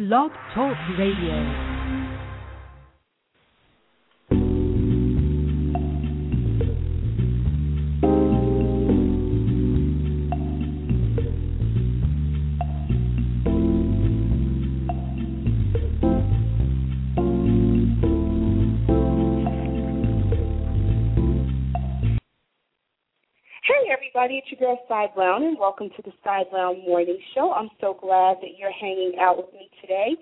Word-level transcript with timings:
Blog 0.00 0.30
Talk 0.54 0.78
Radio. 0.96 1.69
Everybody. 24.20 24.42
It's 24.44 24.60
your 24.60 24.74
girl 24.74 24.78
Cy 24.86 25.06
Brown, 25.14 25.44
and 25.44 25.58
welcome 25.58 25.88
to 25.96 26.02
the 26.02 26.12
Cy 26.22 26.44
Brown 26.50 26.82
Morning 26.86 27.18
Show. 27.34 27.52
I'm 27.52 27.70
so 27.80 27.96
glad 27.98 28.36
that 28.42 28.58
you're 28.58 28.70
hanging 28.70 29.14
out 29.18 29.38
with 29.38 29.50
me 29.54 29.70
today. 29.80 30.14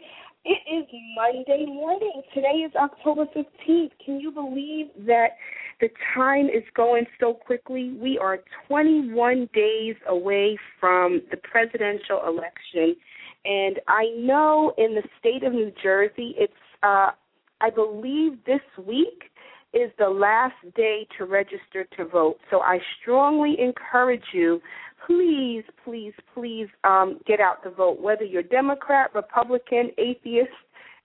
It 0.44 0.58
is 0.72 0.86
Monday 1.16 1.66
morning. 1.66 2.22
Today 2.32 2.62
is 2.64 2.70
October 2.76 3.24
15th. 3.34 3.90
Can 4.04 4.20
you 4.20 4.30
believe 4.30 4.86
that 5.04 5.30
the 5.80 5.88
time 6.14 6.46
is 6.46 6.62
going 6.76 7.06
so 7.18 7.34
quickly? 7.34 7.90
We 8.00 8.18
are 8.18 8.38
21 8.68 9.48
days 9.52 9.96
away 10.06 10.56
from 10.78 11.20
the 11.32 11.36
presidential 11.38 12.22
election, 12.24 12.94
and 13.44 13.80
I 13.88 14.14
know 14.16 14.74
in 14.78 14.94
the 14.94 15.02
state 15.18 15.42
of 15.42 15.52
New 15.52 15.72
Jersey, 15.82 16.36
it's 16.38 16.52
uh, 16.84 17.10
I 17.60 17.70
believe 17.70 18.44
this 18.46 18.60
week 18.86 19.17
the 19.98 20.08
last 20.08 20.54
day 20.74 21.06
to 21.18 21.24
register 21.24 21.86
to 21.96 22.04
vote. 22.04 22.36
So 22.50 22.60
I 22.60 22.78
strongly 23.00 23.56
encourage 23.60 24.24
you, 24.32 24.60
please, 25.06 25.64
please, 25.84 26.12
please 26.34 26.68
um, 26.84 27.18
get 27.26 27.40
out 27.40 27.62
to 27.64 27.70
vote, 27.70 28.00
whether 28.00 28.24
you're 28.24 28.42
Democrat, 28.42 29.10
Republican, 29.14 29.90
atheist, 29.98 30.50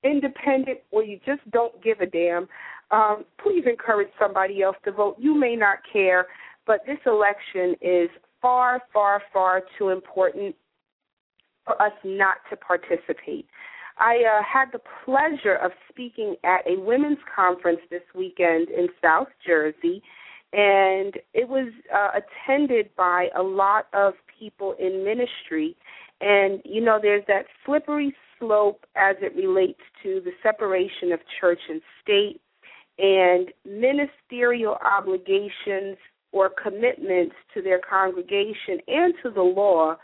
independent, 0.03 0.79
or 0.91 1.03
you 1.03 1.19
just 1.25 1.41
don't 1.51 1.81
give 1.83 1.99
a 2.01 2.05
damn. 2.05 2.47
Um, 2.91 3.25
please 3.41 3.63
encourage 3.65 4.09
somebody 4.19 4.61
else 4.61 4.75
to 4.85 4.91
vote. 4.91 5.15
You 5.17 5.33
may 5.33 5.55
not 5.55 5.77
care, 5.91 6.27
but 6.67 6.81
this 6.85 6.99
election 7.05 7.75
is 7.81 8.09
far, 8.41 8.81
far, 8.91 9.21
far 9.31 9.63
too 9.77 9.89
important 9.89 10.55
for 11.65 11.81
us 11.81 11.93
not 12.03 12.37
to 12.49 12.57
participate. 12.57 13.47
I 13.97 14.17
uh, 14.17 14.43
had 14.43 14.71
the 14.71 14.81
pleasure 15.05 15.55
of 15.55 15.71
speaking 15.89 16.35
at 16.43 16.67
a 16.67 16.79
women's 16.79 17.19
conference 17.35 17.79
this 17.89 18.01
weekend 18.15 18.69
in 18.69 18.87
South 19.01 19.27
Jersey, 19.45 20.01
and 20.51 21.15
it 21.33 21.47
was 21.47 21.71
uh, 21.93 22.19
attended 22.19 22.89
by 22.95 23.27
a 23.35 23.41
lot 23.41 23.87
of 23.93 24.13
people 24.39 24.75
in 24.79 25.03
ministry. 25.03 25.75
And, 26.21 26.61
you 26.65 26.81
know, 26.81 26.99
there's 27.01 27.23
that 27.27 27.45
slippery 27.65 28.15
slope 28.39 28.85
as 28.95 29.15
it 29.21 29.35
relates 29.35 29.81
to 30.03 30.21
the 30.23 30.31
separation 30.41 31.11
of 31.11 31.19
church 31.39 31.59
and 31.69 31.81
state 32.01 32.39
and 32.99 33.49
ministerial 33.65 34.77
obligations 34.85 35.97
or 36.31 36.49
commitments 36.49 37.35
to 37.53 37.61
their 37.61 37.79
congregation 37.79 38.79
and 38.87 39.13
to 39.23 39.29
the 39.29 39.41
law 39.41 39.95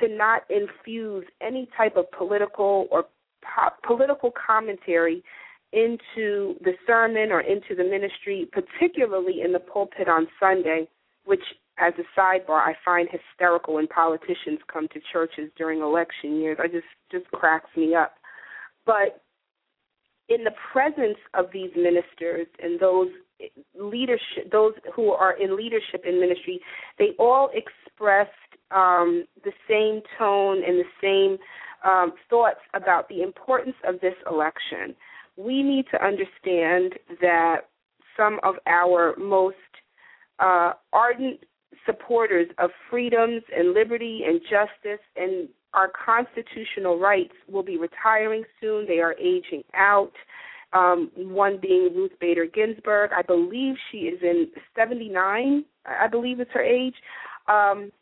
to 0.00 0.08
not 0.08 0.42
infuse 0.50 1.24
any 1.40 1.68
type 1.76 1.96
of 1.96 2.10
political 2.10 2.86
or 2.90 3.04
po- 3.44 3.74
political 3.86 4.30
commentary 4.32 5.22
into 5.72 6.54
the 6.62 6.72
sermon 6.86 7.32
or 7.32 7.40
into 7.40 7.74
the 7.76 7.84
ministry, 7.84 8.48
particularly 8.52 9.40
in 9.44 9.52
the 9.52 9.58
pulpit 9.58 10.08
on 10.08 10.28
Sunday, 10.38 10.88
which, 11.24 11.42
as 11.78 11.92
a 11.98 12.20
sidebar, 12.20 12.60
I 12.60 12.74
find 12.84 13.08
hysterical 13.10 13.74
when 13.74 13.88
politicians 13.88 14.60
come 14.72 14.86
to 14.88 15.00
churches 15.12 15.50
during 15.56 15.80
election 15.80 16.36
years. 16.40 16.58
I 16.62 16.68
just 16.68 16.86
just 17.10 17.26
cracks 17.32 17.70
me 17.76 17.94
up. 17.94 18.14
But 18.86 19.22
in 20.28 20.44
the 20.44 20.52
presence 20.72 21.18
of 21.34 21.46
these 21.52 21.70
ministers 21.76 22.46
and 22.62 22.78
those 22.78 23.08
leadership, 23.78 24.50
those 24.52 24.72
who 24.94 25.10
are 25.10 25.36
in 25.36 25.56
leadership 25.56 26.04
in 26.06 26.20
ministry, 26.20 26.60
they 26.98 27.10
all 27.18 27.50
expressed 27.52 28.30
um, 28.70 29.24
the 29.44 29.52
same 29.68 30.02
tone 30.18 30.62
and 30.66 30.78
the 30.78 30.84
same 31.02 31.38
um, 31.84 32.12
thoughts 32.28 32.60
about 32.74 33.08
the 33.08 33.22
importance 33.22 33.76
of 33.86 34.00
this 34.00 34.14
election. 34.30 34.94
We 35.36 35.62
need 35.62 35.86
to 35.92 36.04
understand 36.04 36.94
that 37.20 37.68
some 38.16 38.38
of 38.42 38.54
our 38.66 39.14
most 39.18 39.56
uh, 40.38 40.72
ardent 40.92 41.40
supporters 41.86 42.48
of 42.58 42.70
freedoms 42.90 43.42
and 43.56 43.74
liberty 43.74 44.22
and 44.26 44.40
justice 44.42 45.04
and 45.16 45.48
our 45.74 45.90
constitutional 46.04 46.98
rights 46.98 47.34
will 47.50 47.62
be 47.62 47.76
retiring 47.76 48.44
soon. 48.60 48.86
They 48.86 49.00
are 49.00 49.14
aging 49.14 49.64
out. 49.74 50.12
Um, 50.72 51.10
one 51.14 51.58
being 51.62 51.90
Ruth 51.94 52.12
Bader 52.20 52.46
Ginsburg. 52.46 53.10
I 53.16 53.22
believe 53.22 53.76
she 53.92 53.98
is 53.98 54.20
in 54.22 54.48
79. 54.76 55.64
I 55.86 56.08
believe 56.08 56.40
it's 56.40 56.50
her 56.52 56.62
age. 56.62 56.94
Um, 57.46 57.92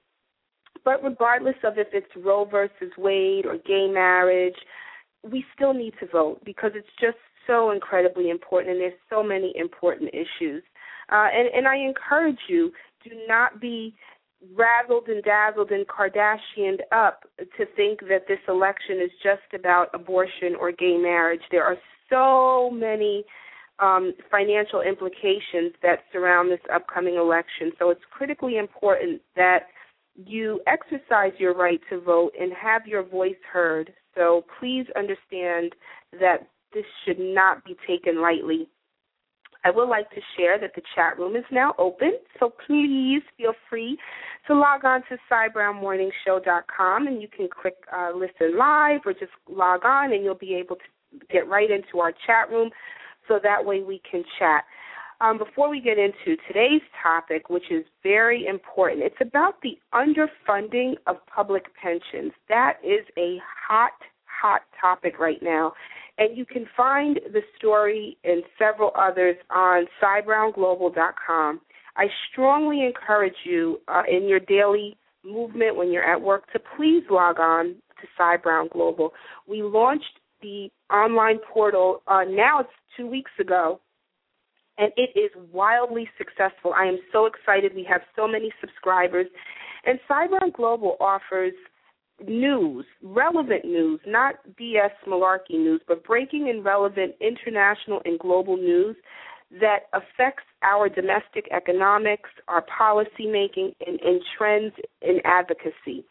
but 0.85 1.03
regardless 1.03 1.57
of 1.65 1.79
if 1.79 1.89
it's 1.93 2.11
Roe 2.17 2.45
versus 2.45 2.93
Wade 2.99 3.47
or 3.47 3.59
gay 3.59 3.89
marriage, 3.89 4.57
we 5.23 5.45
still 5.55 5.73
need 5.73 5.95
to 6.01 6.07
vote 6.07 6.41
because 6.45 6.73
it's 6.75 6.89
just 7.01 7.19
so 7.47 7.71
incredibly 7.71 8.31
important 8.31 8.73
and 8.73 8.81
there's 8.81 8.93
so 9.11 9.23
many 9.23 9.53
important 9.57 10.11
issues. 10.13 10.63
Uh, 11.11 11.29
and, 11.33 11.49
and 11.55 11.69
I 11.69 11.77
encourage 11.77 12.39
you, 12.49 12.73
do 13.05 13.11
not 13.27 13.61
be 13.61 13.95
razzled 14.55 15.09
and 15.09 15.23
dazzled 15.23 15.71
and 15.71 15.87
Kardashianed 15.87 16.81
up 16.91 17.25
to 17.39 17.67
think 17.77 18.01
that 18.01 18.27
this 18.27 18.39
election 18.49 19.01
is 19.03 19.11
just 19.23 19.55
about 19.55 19.89
abortion 19.95 20.57
or 20.59 20.73
gay 20.73 20.97
marriage. 20.97 21.43
There 21.51 21.65
are 21.65 21.77
so 22.11 22.71
many 22.71 23.25
um, 23.79 24.13
financial 24.31 24.81
implications 24.81 25.73
that 25.83 26.01
surround 26.13 26.51
this 26.51 26.61
upcoming 26.73 27.17
election. 27.17 27.73
So 27.79 27.91
it's 27.91 28.03
critically 28.11 28.59
important 28.59 29.23
that 29.37 29.67
you 30.17 30.61
exercise 30.67 31.33
your 31.39 31.55
right 31.55 31.81
to 31.91 32.01
vote 32.01 32.33
and 32.39 32.53
have 32.53 32.87
your 32.87 33.03
voice 33.03 33.37
heard. 33.51 33.93
So 34.15 34.45
please 34.61 34.87
understand 34.97 35.73
that 36.21 36.49
this 36.75 36.85
should 37.05 37.19
not 37.19 37.65
be 37.65 37.77
taken 37.87 38.21
lightly. 38.21 38.69
I 39.65 39.71
would 39.71 39.89
like 39.89 40.11
to 40.11 40.21
share 40.37 40.59
that 40.59 40.73
the 40.75 40.83
chat 40.95 41.19
room 41.19 41.37
is 41.37 41.45
now 41.53 41.75
open, 41.79 42.19
so 42.41 42.53
please 42.67 43.23
feel 43.37 43.53
free 43.71 43.97
to 44.49 44.55
log 44.55 44.85
on 44.85 45.03
to 45.09 45.17
cybrownmorningshow.com 45.31 47.07
and 47.07 47.23
you 47.23 47.29
can 47.29 47.49
click 47.49 47.75
uh, 47.95 48.11
listen 48.13 48.59
live 48.59 49.01
or 49.07 49.13
just 49.13 49.33
log 49.49 49.85
on 49.85 50.13
and 50.13 50.25
you'll 50.25 50.35
be 50.35 50.55
able 50.55 50.77
to 50.77 51.27
get 51.31 51.49
right 51.49 51.71
into 51.71 52.01
our 52.01 52.13
chat 52.27 52.51
room 52.51 52.71
so 53.29 53.39
that 53.41 53.65
way 53.65 53.83
we 53.83 54.01
can 54.11 54.25
chat. 54.39 54.65
Um, 55.23 55.39
before 55.39 55.71
we 55.71 55.81
get 55.81 55.99
into 55.99 56.37
today's 56.49 56.83
topic, 57.01 57.49
which 57.49 57.71
is 57.71 57.85
very 58.03 58.47
important, 58.47 59.03
it's 59.03 59.15
about 59.21 59.55
the 59.63 59.79
underfunding 59.95 60.95
of 61.07 61.17
public 61.33 61.67
pensions. 61.81 62.33
That 62.49 62.79
is 62.83 63.07
a 63.17 63.39
hot, 63.69 63.93
hot 64.27 64.63
topic 64.81 65.21
right 65.21 65.41
now. 65.41 65.75
And 66.19 66.37
you 66.37 66.45
can 66.45 66.67
find 66.77 67.21
the 67.33 67.43
story 67.57 68.19
and 68.25 68.43
several 68.59 68.91
others 68.99 69.37
on 69.49 69.87
cybrownglobal.com. 70.03 71.61
I 71.97 72.07
strongly 72.33 72.85
encourage 72.85 73.37
you 73.45 73.81
uh, 73.87 74.03
in 74.11 74.29
your 74.29 74.41
daily 74.41 74.97
movement 75.25 75.77
when 75.77 75.93
you're 75.93 76.05
at 76.05 76.21
work 76.21 76.51
to 76.53 76.61
please 76.77 77.05
log 77.09 77.39
on 77.39 77.77
to 78.01 78.07
Cybrown 78.21 78.71
Global. 78.73 79.13
We 79.47 79.63
launched 79.63 80.19
the 80.41 80.69
online 80.93 81.39
portal, 81.53 82.03
uh, 82.09 82.25
now 82.29 82.59
it's 82.59 82.71
two 82.97 83.07
weeks 83.07 83.31
ago, 83.39 83.79
and 84.83 84.93
it 84.97 85.17
is 85.17 85.31
wildly 85.53 86.09
successful. 86.19 86.73
I 86.77 86.87
am 86.87 86.99
so 87.13 87.27
excited. 87.27 87.73
We 87.73 87.87
have 87.89 88.01
so 88.17 88.27
many 88.27 88.51
subscribers. 88.61 89.27
And 89.85 90.01
Cybrown 90.11 90.53
Global 90.53 90.97
offers 91.01 91.53
news, 92.27 92.85
relevant 93.01 93.65
news, 93.65 94.01
not 94.07 94.35
BS 94.61 94.91
malarkey 95.07 95.53
news, 95.53 95.81
but 95.87 96.03
breaking 96.05 96.51
and 96.51 96.65
relevant 96.65 97.15
international 97.21 98.03
and 98.05 98.19
global 98.19 98.57
news 98.57 98.97
that 99.61 99.85
affects 99.93 100.45
our 100.65 100.89
domestic 100.89 101.47
economics, 101.53 102.31
our 102.49 102.63
policy 102.77 103.27
making, 103.27 103.73
and, 103.87 104.01
and 104.01 104.21
trends 104.37 104.75
in 105.01 105.21
advocacy. 105.25 106.05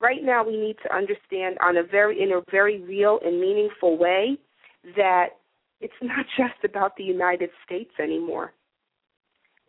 Right 0.00 0.22
now, 0.22 0.44
we 0.44 0.56
need 0.56 0.76
to 0.82 0.94
understand 0.94 1.58
on 1.62 1.76
a 1.76 1.82
very 1.84 2.20
in 2.20 2.32
a 2.32 2.40
very 2.50 2.80
real 2.82 3.20
and 3.24 3.40
meaningful 3.40 3.96
way 3.96 4.36
that 4.96 5.28
it's 5.80 5.94
not 6.02 6.26
just 6.36 6.64
about 6.64 6.96
the 6.96 7.04
United 7.04 7.50
States 7.64 7.92
anymore. 8.02 8.52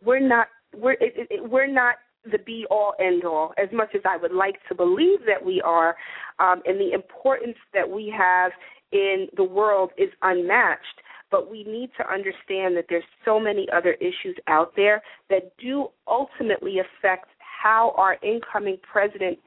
We're 0.04 0.26
not 0.26 0.48
we're 0.76 0.92
it, 0.92 1.14
it, 1.30 1.50
we're 1.50 1.66
not 1.66 1.96
the 2.30 2.38
be 2.38 2.66
all 2.70 2.94
end 3.00 3.24
all 3.24 3.52
as 3.62 3.68
much 3.72 3.90
as 3.94 4.02
I 4.04 4.16
would 4.16 4.32
like 4.32 4.56
to 4.68 4.74
believe 4.74 5.20
that 5.26 5.44
we 5.44 5.62
are, 5.62 5.96
um, 6.38 6.62
and 6.66 6.80
the 6.80 6.92
importance 6.92 7.56
that 7.72 7.88
we 7.88 8.12
have 8.16 8.52
in 8.92 9.28
the 9.36 9.44
world 9.44 9.90
is 9.96 10.10
unmatched. 10.22 11.02
But 11.30 11.50
we 11.50 11.62
need 11.64 11.90
to 11.98 12.10
understand 12.10 12.74
that 12.76 12.86
there's 12.88 13.04
so 13.24 13.38
many 13.38 13.66
other 13.74 13.92
issues 13.94 14.36
out 14.46 14.72
there 14.76 15.02
that 15.28 15.52
do 15.58 15.88
ultimately 16.06 16.78
affect 16.78 17.26
how 17.38 17.94
our 17.98 18.16
incoming 18.22 18.78
president 18.90 19.38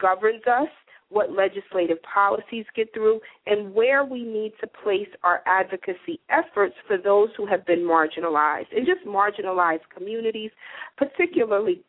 governs 0.00 0.42
us, 0.46 0.68
what 1.10 1.32
legislative 1.32 1.98
policies 2.02 2.64
get 2.74 2.92
through, 2.92 3.20
and 3.46 3.74
where 3.74 4.04
we 4.04 4.24
need 4.24 4.52
to 4.60 4.66
place 4.66 5.08
our 5.22 5.42
advocacy 5.46 6.20
efforts 6.30 6.74
for 6.86 6.98
those 6.98 7.28
who 7.36 7.46
have 7.46 7.64
been 7.66 7.80
marginalized 7.80 8.66
and 8.74 8.86
just 8.86 9.06
marginalized 9.06 9.82
communities, 9.94 10.50
particularly 10.96 11.82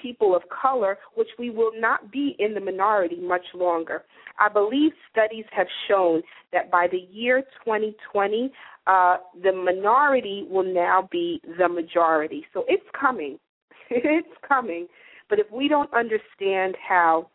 people 0.00 0.34
of 0.34 0.42
color, 0.48 0.98
which 1.14 1.28
we 1.38 1.50
will 1.50 1.72
not 1.76 2.10
be 2.10 2.36
in 2.38 2.54
the 2.54 2.60
minority 2.60 3.18
much 3.20 3.44
longer. 3.54 4.04
I 4.38 4.48
believe 4.48 4.92
studies 5.10 5.44
have 5.52 5.66
shown 5.88 6.22
that 6.52 6.70
by 6.70 6.88
the 6.90 7.06
year 7.10 7.42
2020, 7.64 8.52
uh, 8.86 9.16
the 9.42 9.52
minority 9.52 10.46
will 10.48 10.64
now 10.64 11.08
be 11.10 11.40
the 11.58 11.68
majority. 11.68 12.44
So 12.52 12.64
it's 12.68 12.84
coming. 12.98 13.38
it's 13.90 14.28
coming. 14.46 14.86
But 15.30 15.38
if 15.38 15.50
we 15.50 15.68
don't 15.68 15.92
understand 15.94 16.76
how 16.86 17.30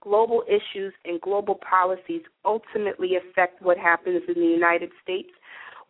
global 0.00 0.42
issues 0.48 0.92
and 1.04 1.20
global 1.20 1.58
policies 1.68 2.22
ultimately 2.44 3.16
affect 3.16 3.62
what 3.62 3.78
happens 3.78 4.22
in 4.28 4.34
the 4.34 4.48
United 4.48 4.90
States, 5.02 5.30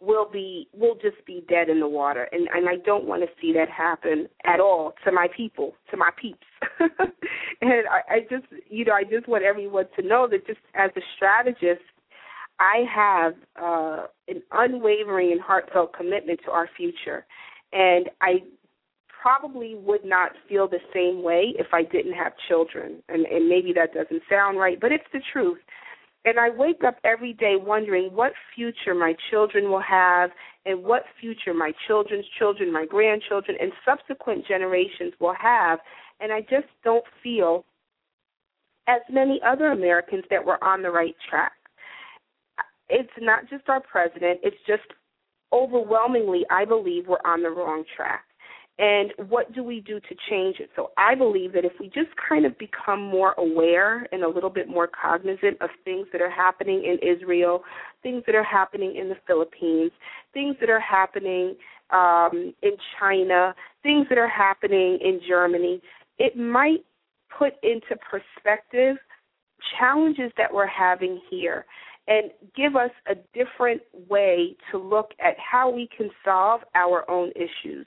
we'll 0.01 0.31
be 0.31 0.69
we'll 0.73 0.95
just 0.95 1.25
be 1.27 1.45
dead 1.49 1.69
in 1.69 1.81
the 1.81 1.89
water. 1.89 2.29
And 2.33 2.49
and 2.49 2.69
I 2.69 2.77
don't 2.85 3.05
want 3.05 3.23
to 3.23 3.29
see 3.41 3.53
that 3.53 3.69
happen 3.69 4.29
at 4.45 4.61
all 4.61 4.95
to 5.05 5.13
my 5.13 5.29
people, 5.37 5.75
to 5.91 5.97
my 5.97 6.11
peeps. 6.21 6.47
and 6.81 7.85
I, 7.91 8.15
I 8.15 8.21
just 8.29 8.47
you 8.69 8.85
know, 8.85 8.95
I 8.95 9.05
just 9.05 9.29
want 9.29 9.45
everyone 9.45 9.87
to 9.97 10.07
know 10.07 10.27
that 10.31 10.47
just 10.47 10.61
as 10.75 10.91
a 10.97 11.01
strategist 11.17 11.83
I 12.61 12.85
have 12.95 13.35
uh, 13.61 14.07
an 14.29 14.43
unwavering 14.53 15.33
and 15.33 15.41
heartfelt 15.41 15.95
commitment 15.95 16.41
to 16.45 16.51
our 16.51 16.69
future. 16.77 17.25
And 17.73 18.11
I 18.21 18.43
probably 19.21 19.75
would 19.75 20.05
not 20.05 20.33
feel 20.49 20.69
the 20.69 20.79
same 20.95 21.23
way 21.23 21.55
if 21.59 21.69
I 21.73 21.83
didn't 21.83 22.15
have 22.15 22.33
children. 22.49 23.03
And, 23.09 23.27
and 23.27 23.49
maybe 23.49 23.73
that 23.75 23.93
doesn't 23.93 24.23
sound 24.31 24.59
right, 24.59 24.81
but 24.81 24.93
it's 24.93 25.05
the 25.13 25.21
truth. 25.33 25.59
And 26.25 26.39
I 26.39 26.51
wake 26.51 26.85
up 26.87 26.97
every 27.05 27.33
day 27.33 27.55
wondering 27.59 28.11
what 28.13 28.33
future 28.55 28.95
my 28.95 29.15
children 29.31 29.71
will 29.71 29.83
have 29.83 30.31
and 30.67 30.85
what 30.85 31.05
future 31.19 31.55
my 31.55 31.73
children's 31.87 32.27
children, 32.39 32.73
my 32.73 32.85
grandchildren, 32.85 33.57
and 33.61 33.73
subsequent 33.85 34.47
generations 34.47 35.15
will 35.19 35.35
have. 35.41 35.79
And 36.21 36.31
I 36.31 36.43
just 36.43 36.69
don't 36.85 37.05
feel, 37.23 37.65
as 38.87 39.01
many 39.11 39.41
other 39.47 39.69
Americans, 39.69 40.25
that 40.31 40.45
we're 40.45 40.59
on 40.63 40.83
the 40.83 40.91
right 40.91 41.17
track. 41.29 41.53
It's 42.91 43.09
not 43.19 43.49
just 43.49 43.69
our 43.69 43.81
president, 43.81 44.41
it's 44.43 44.57
just 44.67 44.83
overwhelmingly, 45.53 46.45
I 46.51 46.65
believe, 46.65 47.07
we're 47.07 47.25
on 47.25 47.43
the 47.43 47.51
wrong 47.51 47.85
track 47.97 48.25
and 48.81 49.13
what 49.29 49.53
do 49.53 49.63
we 49.63 49.81
do 49.81 50.01
to 50.01 50.15
change 50.31 50.57
it? 50.59 50.71
So 50.75 50.91
I 50.97 51.15
believe 51.15 51.53
that 51.53 51.67
if 51.67 51.73
we 51.79 51.89
just 51.89 52.09
kind 52.17 52.47
of 52.47 52.59
become 52.59 53.03
more 53.03 53.35
aware 53.37 54.07
and 54.11 54.25
a 54.25 54.29
little 54.29 54.49
bit 54.49 54.71
more 54.71 54.89
cognizant 54.89 55.61
of 55.61 55.69
things 55.85 56.07
that 56.13 56.23
are 56.23 56.31
happening 56.31 56.83
in 56.85 56.99
Israel, 57.07 57.63
things 58.03 58.23
that 58.25 58.35
are 58.35 58.43
happening 58.43 58.97
in 58.97 59.11
the 59.11 59.17
Philippines, 59.27 59.93
things 60.33 60.57
that 60.61 60.71
are 60.71 60.81
happening 60.81 61.57
um, 61.91 62.55
in 62.63 62.73
China, 62.99 63.55
things 63.83 64.07
that 64.09 64.17
are 64.17 64.29
happening 64.29 64.99
in 65.03 65.21
Germany, 65.29 65.83
it 66.19 66.39
might 66.39 66.83
put 67.39 67.53
into 67.63 67.97
perspective 68.11 68.97
challenges 69.79 70.33
that 70.39 70.51
we're 70.51 70.67
having 70.67 71.21
here 71.31 71.67
and 72.09 72.31
give 72.57 72.77
us 72.77 72.91
a 73.11 73.15
different 73.35 73.83
way 74.09 74.57
to 74.71 74.79
look 74.79 75.11
at 75.21 75.35
how 75.39 75.69
we 75.69 75.87
can 75.95 76.09
solve 76.25 76.63
our 76.75 77.09
own 77.11 77.31
issues 77.37 77.87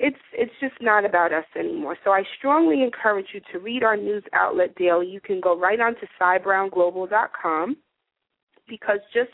it's 0.00 0.16
it's 0.32 0.52
just 0.60 0.74
not 0.80 1.04
about 1.04 1.32
us 1.32 1.44
anymore. 1.54 1.96
So 2.02 2.10
I 2.10 2.22
strongly 2.38 2.82
encourage 2.82 3.26
you 3.34 3.40
to 3.52 3.58
read 3.58 3.84
our 3.84 3.98
news 3.98 4.24
outlet 4.32 4.74
daily. 4.76 5.06
You 5.06 5.20
can 5.20 5.40
go 5.40 5.58
right 5.58 5.78
on 5.78 5.94
to 5.96 6.08
CyBrownGlobal.com 6.18 7.76
because 8.66 8.98
just 9.12 9.30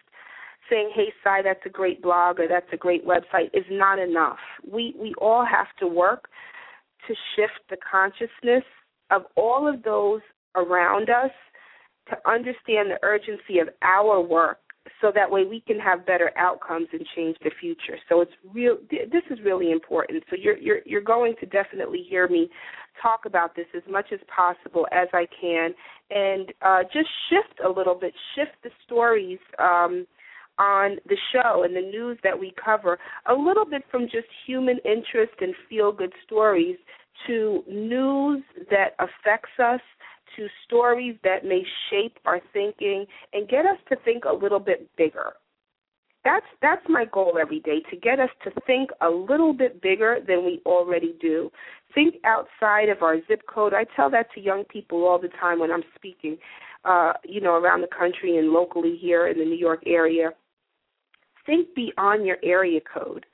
saying, 0.69 0.91
"Hey, 0.93 1.15
Cy, 1.23 1.43
that's 1.43 1.65
a 1.65 1.71
great 1.71 2.03
blog 2.03 2.41
or 2.41 2.49
that's 2.49 2.67
a 2.73 2.77
great 2.77 3.07
website" 3.07 3.51
is 3.55 3.65
not 3.71 4.01
enough. 4.01 4.41
We 4.69 4.93
we 4.99 5.15
all 5.19 5.45
have 5.45 5.69
to 5.79 5.87
work 5.87 6.29
to 7.07 7.15
shift 7.37 7.61
the 7.71 7.77
consciousness 7.89 8.65
of 9.13 9.23
all 9.37 9.69
of 9.69 9.85
those 9.85 10.21
around 10.57 11.11
us 11.11 11.31
to 12.09 12.17
understand 12.29 12.91
the 12.91 12.99
urgency 13.05 13.61
of 13.61 13.69
our 13.83 14.21
work 14.21 14.59
so 15.01 15.13
that 15.15 15.31
way 15.31 15.45
we 15.45 15.61
can 15.61 15.79
have 15.79 16.07
better 16.07 16.31
outcomes 16.37 16.89
and 16.93 17.07
change 17.15 17.37
the 17.43 17.51
future. 17.61 17.99
So 18.09 18.21
it's 18.21 18.33
real. 18.53 18.77
This 18.91 19.23
is 19.31 19.39
really 19.45 19.71
important. 19.73 20.25
So 20.31 20.37
you're 20.37 20.57
you're 20.59 20.81
you're 20.85 21.01
going 21.01 21.35
to 21.41 21.47
definitely 21.47 22.05
hear 22.09 22.29
me 22.29 22.49
talk 23.03 23.21
about 23.27 23.55
this 23.55 23.67
as 23.77 23.83
much 23.91 24.07
as 24.13 24.21
possible 24.35 24.87
as 24.93 25.09
I 25.13 25.27
can, 25.41 25.75
and 26.11 26.53
uh, 26.63 26.83
just 26.93 27.09
shift 27.29 27.61
a 27.65 27.69
little 27.69 27.95
bit, 27.95 28.15
shift 28.35 28.53
the 28.63 28.71
stories. 28.85 29.39
Um, 29.59 30.07
on 30.59 30.97
the 31.07 31.17
show 31.35 31.65
and 31.65 31.77
the 31.77 31.83
news 31.83 32.19
that 32.25 32.41
we 32.41 32.51
cover 32.65 32.99
a 33.29 33.35
little 33.35 33.67
bit 33.67 33.83
from 33.91 34.05
just 34.05 34.27
human 34.47 34.79
interest 34.87 35.35
and 35.43 35.55
feel 35.69 35.93
good 35.93 36.15
stories 36.25 36.79
to 37.27 37.63
news 37.69 38.43
that 38.71 38.97
affects 38.99 39.53
us 39.63 39.81
to 40.37 40.47
stories 40.65 41.17
that 41.25 41.45
may 41.45 41.63
shape 41.91 42.19
our 42.25 42.41
thinking 42.53 43.07
and 43.33 43.49
get 43.49 43.67
us 43.67 43.79
to 43.89 43.97
think 44.05 44.25
a 44.25 44.33
little 44.33 44.61
bit 44.61 44.89
bigger. 44.97 45.35
That's 46.25 46.47
that's 46.61 46.83
my 46.89 47.05
goal 47.05 47.39
every 47.41 47.61
day 47.61 47.83
to 47.91 47.97
get 47.97 48.19
us 48.19 48.31
to 48.43 48.51
think 48.67 48.91
a 49.01 49.09
little 49.09 49.53
bit 49.53 49.81
bigger 49.81 50.19
than 50.27 50.45
we 50.45 50.61
already 50.67 51.15
do. 51.21 51.51
Think 51.95 52.17
outside 52.25 52.89
of 52.89 53.03
our 53.03 53.19
zip 53.29 53.43
code. 53.49 53.73
I 53.73 53.85
tell 53.95 54.11
that 54.11 54.27
to 54.35 54.41
young 54.41 54.65
people 54.65 55.05
all 55.05 55.21
the 55.21 55.29
time 55.41 55.61
when 55.61 55.71
I'm 55.71 55.85
speaking, 55.95 56.37
uh, 56.85 57.13
you 57.25 57.41
know, 57.41 57.55
around 57.55 57.83
the 57.83 57.97
country 57.97 58.39
and 58.39 58.49
locally 58.51 58.99
here 59.01 59.29
in 59.29 59.39
the 59.39 59.45
New 59.45 59.57
York 59.57 59.85
area. 59.87 60.31
Think 61.47 61.69
beyond 61.77 62.27
your 62.27 62.39
area 62.43 62.81
code. 62.81 63.25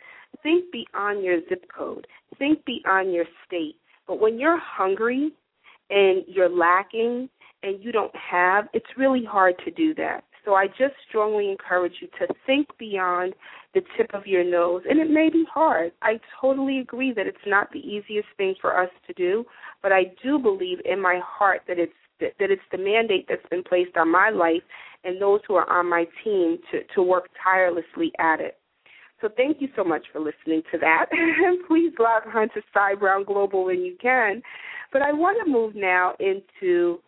Think 0.43 0.67
beyond 0.71 1.25
your 1.25 1.41
zip 1.49 1.65
code. 1.75 2.07
Think 2.39 2.63
beyond 2.67 3.15
your 3.15 3.25
state. 3.47 3.77
But 4.07 4.21
when 4.21 4.39
you're 4.39 4.61
hungry 4.61 5.33
and 5.90 6.25
you're 6.26 6.49
lacking 6.49 7.29
and 7.62 7.82
you 7.82 7.93
don't 7.93 8.14
have, 8.17 8.69
it's 8.73 8.87
really 8.96 9.25
hard 9.25 9.55
to 9.64 9.70
do 9.70 9.94
that. 9.94 10.25
So 10.44 10.55
I 10.55 10.67
just 10.67 10.94
strongly 11.08 11.50
encourage 11.50 11.94
you 12.00 12.08
to 12.19 12.34
think 12.46 12.67
beyond 12.79 13.34
the 13.75 13.82
tip 13.96 14.11
of 14.12 14.26
your 14.26 14.44
nose. 14.44 14.82
And 14.88 14.99
it 14.99 15.08
may 15.08 15.31
be 15.31 15.44
hard. 15.52 15.93
I 16.02 16.19
totally 16.40 16.81
agree 16.81 17.12
that 17.14 17.26
it's 17.26 17.38
not 17.46 17.70
the 17.73 17.79
easiest 17.79 18.29
thing 18.37 18.55
for 18.61 18.81
us 18.81 18.90
to 19.06 19.12
do, 19.14 19.44
but 19.82 19.93
I 19.93 20.12
do 20.23 20.38
believe 20.38 20.79
in 20.84 21.00
my 21.00 21.20
heart 21.25 21.62
that 21.69 21.79
it's 21.79 21.93
that, 22.20 22.50
it's 22.52 22.62
the 22.70 22.79
mandate 22.79 23.26
that's 23.29 23.46
been 23.50 23.64
placed 23.64 23.96
on 23.96 24.11
my 24.11 24.31
life 24.31 24.62
and 25.02 25.20
those 25.20 25.40
who 25.49 25.55
are 25.55 25.69
on 25.69 25.88
my 25.88 26.06
team 26.23 26.58
to, 26.70 26.81
to 26.94 27.03
work 27.03 27.29
tirelessly 27.43 28.12
at 28.20 28.41
it. 28.41 28.58
So 29.22 29.29
thank 29.36 29.60
you 29.60 29.69
so 29.76 29.84
much 29.84 30.05
for 30.12 30.20
listening 30.20 30.62
to 30.72 30.79
that. 30.79 31.06
Please 31.69 31.93
log 31.98 32.24
on 32.34 32.48
to 32.50 32.60
Cy 32.74 32.96
Brown 32.96 33.24
Global 33.24 33.64
when 33.64 33.81
you 33.81 33.96
can. 34.02 34.43
But 34.93 35.00
I 35.00 35.12
want 35.12 35.38
to 35.43 35.50
move 35.50 35.74
now 35.76 36.14
into 36.19 36.98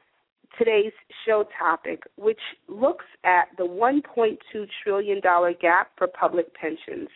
today's 0.56 0.92
show 1.26 1.44
topic, 1.58 2.04
which 2.16 2.38
looks 2.68 3.04
at 3.24 3.48
the 3.58 3.64
$1.2 3.64 4.36
trillion 4.82 5.20
gap 5.60 5.90
for 5.98 6.06
public 6.06 6.54
pensions. 6.54 7.08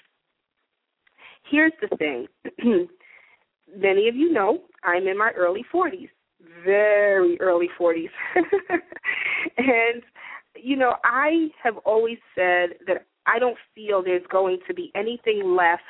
Here's 1.48 1.72
the 1.80 1.96
thing 1.96 2.26
many 3.76 4.08
of 4.08 4.16
you 4.16 4.32
know 4.32 4.62
I'm 4.82 5.06
in 5.06 5.16
my 5.16 5.30
early 5.36 5.64
40s, 5.72 6.08
very 6.64 7.40
early 7.40 7.68
40s. 7.80 8.10
and, 9.56 10.02
you 10.56 10.76
know, 10.76 10.96
I 11.04 11.48
have 11.62 11.76
always 11.84 12.18
said 12.34 12.70
that 12.88 13.06
I 13.28 13.38
don't 13.38 13.58
feel 13.74 14.02
there's 14.02 14.26
going 14.30 14.58
to 14.66 14.74
be 14.74 14.90
anything 14.94 15.54
left 15.56 15.82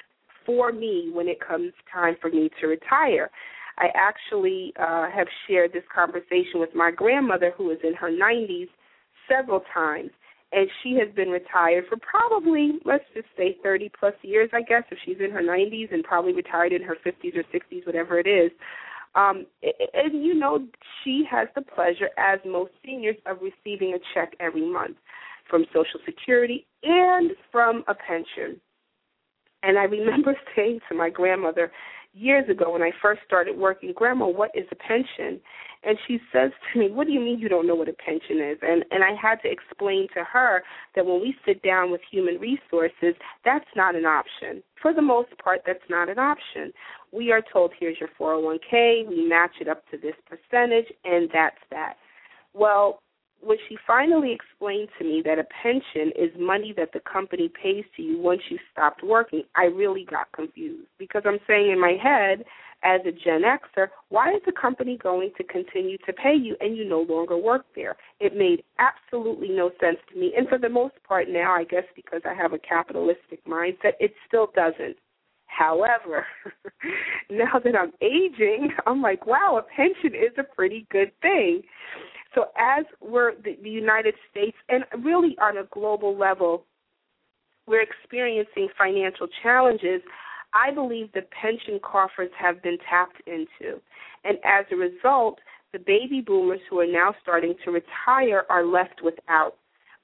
for 0.45 0.73
me 0.73 1.11
when 1.13 1.29
it 1.29 1.39
comes 1.41 1.73
time 1.93 2.17
for 2.21 2.31
me 2.31 2.51
to 2.61 2.67
retire. 2.67 3.31
I 3.79 3.89
actually 3.95 4.73
uh, 4.81 5.09
have 5.11 5.29
shared 5.47 5.73
this 5.73 5.85
conversation 5.95 6.59
with 6.59 6.75
my 6.75 6.91
grandmother, 6.91 7.53
who 7.57 7.71
is 7.71 7.79
in 7.85 7.95
her 7.95 8.11
90s, 8.11 8.67
several 9.29 9.63
times, 9.73 10.11
and 10.51 10.69
she 10.83 10.99
has 10.99 11.15
been 11.15 11.29
retired 11.29 11.85
for 11.89 11.97
probably, 11.99 12.73
let's 12.85 13.05
just 13.15 13.29
say, 13.37 13.57
30 13.63 13.93
plus 14.01 14.15
years, 14.23 14.51
I 14.53 14.63
guess, 14.63 14.83
if 14.91 14.99
she's 15.05 15.19
in 15.23 15.31
her 15.31 15.43
90s, 15.43 15.93
and 15.93 16.03
probably 16.03 16.33
retired 16.33 16.73
in 16.73 16.83
her 16.83 16.97
50s 17.07 17.37
or 17.37 17.45
60s, 17.55 17.87
whatever 17.87 18.19
it 18.19 18.27
is. 18.27 18.51
Um, 19.15 19.47
and 19.63 20.25
you 20.25 20.35
know, 20.35 20.67
she 21.05 21.25
has 21.31 21.49
the 21.55 21.63
pleasure, 21.63 22.09
as 22.19 22.41
most 22.45 22.73
seniors, 22.85 23.17
of 23.27 23.39
receiving 23.43 23.95
a 23.95 23.99
check 24.15 24.35
every 24.41 24.69
month 24.69 24.97
from 25.49 25.65
Social 25.69 26.01
Security 26.05 26.67
and 26.83 27.33
from 27.51 27.85
a 27.89 27.95
pension. 27.95 28.61
And 29.63 29.79
I 29.79 29.85
remember 29.85 30.37
saying 30.57 30.81
to 30.89 30.95
my 30.95 31.11
grandmother 31.11 31.73
years 32.15 32.49
ago 32.49 32.73
when 32.73 32.83
I 32.83 32.91
first 33.01 33.21
started 33.27 33.57
working, 33.57 33.93
Grandma, 33.95 34.27
what 34.27 34.51
is 34.55 34.67
a 34.71 34.75
pension? 34.77 35.41
And 35.85 35.97
she 36.07 36.19
says 36.33 36.51
to 36.73 36.79
me, 36.79 36.91
What 36.91 37.07
do 37.07 37.13
you 37.13 37.21
mean 37.21 37.39
you 37.39 37.49
don't 37.49 37.67
know 37.67 37.77
what 37.77 37.89
a 37.89 37.93
pension 37.93 38.41
is? 38.41 38.59
And 38.63 38.85
and 38.91 39.05
I 39.05 39.13
had 39.21 39.37
to 39.43 39.51
explain 39.51 40.09
to 40.15 40.25
her 40.25 40.63
that 40.97 41.07
when 41.07 41.21
we 41.21 41.37
sit 41.47 41.63
down 41.63 41.93
with 41.93 42.01
human 42.11 42.39
resources, 42.39 43.15
that's 43.45 43.69
not 43.77 43.95
an 43.95 44.05
option. 44.05 44.63
For 44.83 44.93
the 44.93 45.03
most 45.03 45.31
part, 45.43 45.61
that's 45.65 45.79
not 45.89 46.09
an 46.09 46.19
option. 46.19 46.73
We 47.13 47.31
are 47.31 47.43
told 47.53 47.73
here's 47.79 47.99
your 48.01 48.11
401k, 48.21 49.09
we 49.09 49.29
match 49.29 49.53
it 49.61 49.69
up 49.69 49.89
to 49.91 49.99
this 49.99 50.15
percentage, 50.27 50.87
and 51.05 51.29
that's 51.33 51.57
that 51.71 51.95
Well, 52.55 53.01
when 53.41 53.59
she 53.69 53.77
finally 53.87 54.33
explained 54.33 54.89
to 54.99 55.05
me 55.05 55.23
that 55.25 55.39
a 55.39 55.45
pension 55.63 56.13
is 56.17 56.31
money 56.39 56.75
that 56.77 56.93
the 56.93 57.01
company 57.01 57.51
pays 57.63 57.85
to 57.97 58.03
you 58.03 58.21
once 58.21 58.43
you 58.51 58.59
stopped 58.73 59.03
working, 59.03 59.43
I 59.57 59.65
really 59.65 60.05
got 60.05 60.31
confused 60.33 60.89
because 60.99 61.23
I'm 61.25 61.39
saying 61.47 61.71
in 61.71 61.81
my 61.81 61.97
head, 62.03 62.45
as 62.83 63.01
a 63.07 63.11
Gen 63.11 63.43
Xer, 63.43 63.89
why 64.09 64.33
is 64.33 64.43
the 64.47 64.53
company 64.53 64.97
going 64.97 65.33
to 65.37 65.45
continue 65.45 65.99
to 66.07 66.13
pay 66.13 66.35
you 66.35 66.57
and 66.61 66.77
you 66.77 66.89
no 66.89 67.01
longer 67.01 67.37
work 67.37 67.67
there? 67.75 67.97
It 68.21 68.37
made 68.37 68.63
absolutely 68.79 69.49
no 69.49 69.71
sense 69.81 69.99
to 70.13 70.19
me. 70.19 70.33
And 70.37 70.49
for 70.49 70.59
the 70.59 70.69
most 70.69 70.95
part 71.07 71.29
now, 71.29 71.53
I 71.55 71.65
guess 71.65 71.85
because 71.97 72.23
I 72.25 72.35
have 72.35 72.53
a 72.53 72.59
capitalistic 72.59 73.45
mindset, 73.47 73.95
it 73.99 74.13
still 74.27 74.49
doesn't. 74.55 74.97
However, 75.59 76.25
now 77.31 77.59
that 77.65 77.75
I'm 77.75 77.91
aging, 78.01 78.71
I'm 78.87 79.03
like, 79.03 79.27
wow, 79.27 79.59
a 79.59 79.63
pension 79.63 80.15
is 80.15 80.33
a 80.39 80.45
pretty 80.45 80.87
good 80.89 81.11
thing. 81.21 81.63
So 82.35 82.45
as 82.57 82.85
we're 83.01 83.33
the, 83.43 83.57
United 83.69 84.15
States 84.31 84.57
and 84.69 84.85
really 85.05 85.37
on 85.43 85.57
a 85.57 85.65
global 85.73 86.17
level, 86.17 86.65
we're 87.67 87.83
experiencing 87.83 88.69
financial 88.79 89.27
challenges. 89.43 90.01
I 90.55 90.73
believe 90.73 91.11
the 91.13 91.23
pension 91.23 91.81
coffers 91.83 92.31
have 92.39 92.63
been 92.63 92.79
tapped 92.89 93.21
into. 93.27 93.81
And 94.25 94.39
as 94.45 94.65
a 94.71 94.77
result, 94.77 95.41
the 95.73 95.81
baby 95.81 96.23
boomers 96.25 96.61
who 96.71 96.79
are 96.79 96.87
now 96.87 97.15
starting 97.21 97.55
to 97.65 97.73
retire 97.73 98.45
are 98.49 98.65
left 98.65 99.03
without 99.03 99.55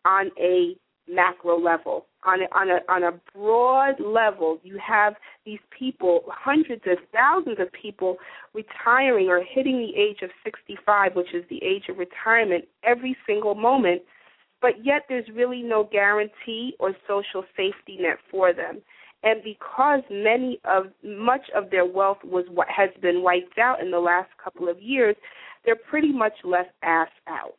on 0.05 0.33
a 0.37 0.75
macro 1.09 1.61
level. 1.61 2.07
On 2.27 2.41
a, 2.41 2.47
on 2.57 2.71
a 2.71 2.81
on 2.91 3.03
a 3.03 3.13
broad 3.35 4.01
level, 4.01 4.59
you 4.63 4.79
have 4.79 5.15
these 5.45 5.59
people, 5.77 6.23
hundreds 6.29 6.83
of 6.87 6.97
thousands 7.13 7.59
of 7.61 7.71
people 7.73 8.17
retiring 8.55 9.29
or 9.29 9.43
hitting 9.43 9.79
the 9.79 10.01
age 10.01 10.23
of 10.23 10.31
65, 10.43 11.17
which 11.17 11.35
is 11.35 11.45
the 11.51 11.63
age 11.63 11.85
of 11.91 11.99
retirement, 11.99 12.65
every 12.83 13.15
single 13.27 13.55
moment. 13.55 14.03
But 14.63 14.83
yet, 14.83 15.03
there's 15.09 15.29
really 15.35 15.63
no 15.63 15.85
guarantee 15.85 16.75
or 16.79 16.95
social 17.07 17.45
safety 17.57 17.99
net 18.01 18.17
for 18.31 18.55
them. 18.55 18.81
And 19.23 19.43
because 19.43 20.01
many 20.11 20.61
of 20.65 20.87
much 21.03 21.51
of 21.55 21.71
their 21.71 21.85
wealth 21.85 22.19
was 22.25 22.47
what 22.49 22.69
has 22.75 22.89
been 23.03 23.23
wiped 23.23 23.59
out 23.59 23.83
in 23.83 23.91
the 23.91 24.01
last 24.01 24.31
couple 24.43 24.69
of 24.71 24.81
years, 24.81 25.15
they're 25.65 25.77
pretty 25.77 26.13
much 26.13 26.33
left 26.43 26.71
ass 26.83 27.09
out 27.27 27.57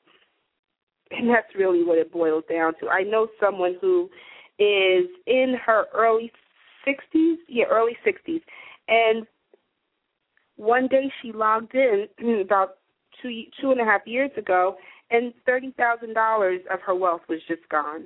and 1.12 1.30
that's 1.30 1.54
really 1.56 1.84
what 1.84 1.98
it 1.98 2.12
boils 2.12 2.44
down 2.50 2.74
to. 2.80 2.90
I 2.90 3.04
know 3.04 3.28
someone 3.40 3.78
who 3.80 4.10
is 4.60 5.08
in 5.28 5.56
her 5.66 5.86
early 5.94 6.32
60s, 6.88 7.36
yeah, 7.48 7.66
early 7.66 7.98
60s, 8.06 8.42
and 8.88 9.26
one 10.58 10.88
day 10.88 11.12
she 11.22 11.32
logged 11.32 11.76
in 11.76 12.08
about 12.42 12.78
two 13.22 13.44
two 13.60 13.72
and 13.72 13.82
a 13.82 13.86
half 13.86 14.02
years 14.06 14.32
ago, 14.38 14.78
and 15.12 15.34
thirty 15.46 15.72
thousand 15.78 16.14
dollars 16.14 16.62
of 16.72 16.80
her 16.82 16.96
wealth 16.96 17.22
was 17.28 17.40
just 17.48 17.68
gone, 17.70 18.06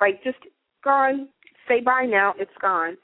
like 0.00 0.22
just 0.22 0.38
gone. 0.84 1.28
Say 1.68 1.80
bye 1.80 2.06
now, 2.08 2.34
it's 2.38 2.50
gone. 2.60 2.96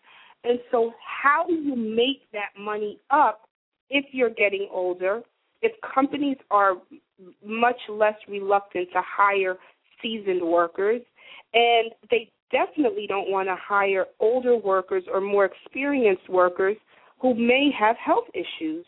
And 0.45 0.59
so, 0.71 0.93
how 1.05 1.45
do 1.47 1.55
you 1.55 1.75
make 1.75 2.23
that 2.33 2.51
money 2.59 2.99
up 3.11 3.49
if 3.91 4.07
you're 4.13 4.31
getting 4.31 4.69
older? 4.71 5.23
If 5.63 5.73
companies 5.95 6.37
are 6.51 6.75
much 7.45 7.81
less 7.89 8.15
reluctant 8.29 8.89
to 8.93 9.01
hire 9.05 9.57
seasoned 10.03 10.43
workers, 10.43 11.03
and 11.55 11.91
they 12.11 12.31
definitely 12.51 13.07
don't 13.09 13.31
want 13.31 13.49
to 13.49 13.57
hire 13.57 14.07
older 14.21 14.57
workers 14.57 15.05
or 15.13 15.21
more 15.21 15.45
experienced 15.45 16.29
workers 16.29 16.77
who 17.21 17.35
may 17.35 17.71
have 17.79 17.97
health 17.97 18.27
issues. 18.35 18.85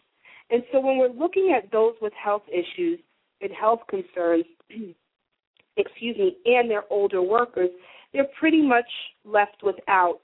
And 0.51 0.63
so 0.73 0.81
when 0.81 0.99
we're 0.99 1.09
looking 1.09 1.55
at 1.57 1.71
those 1.71 1.95
with 2.01 2.13
health 2.13 2.43
issues 2.49 2.99
and 3.41 3.51
health 3.53 3.81
concerns, 3.89 4.45
excuse 5.77 6.17
me, 6.17 6.37
and 6.47 6.71
their 6.71 6.85
older 6.91 7.23
workers, 7.23 7.71
they're 8.13 8.29
pretty 8.39 8.63
much 8.63 8.89
left 9.25 9.63
without. 9.63 10.21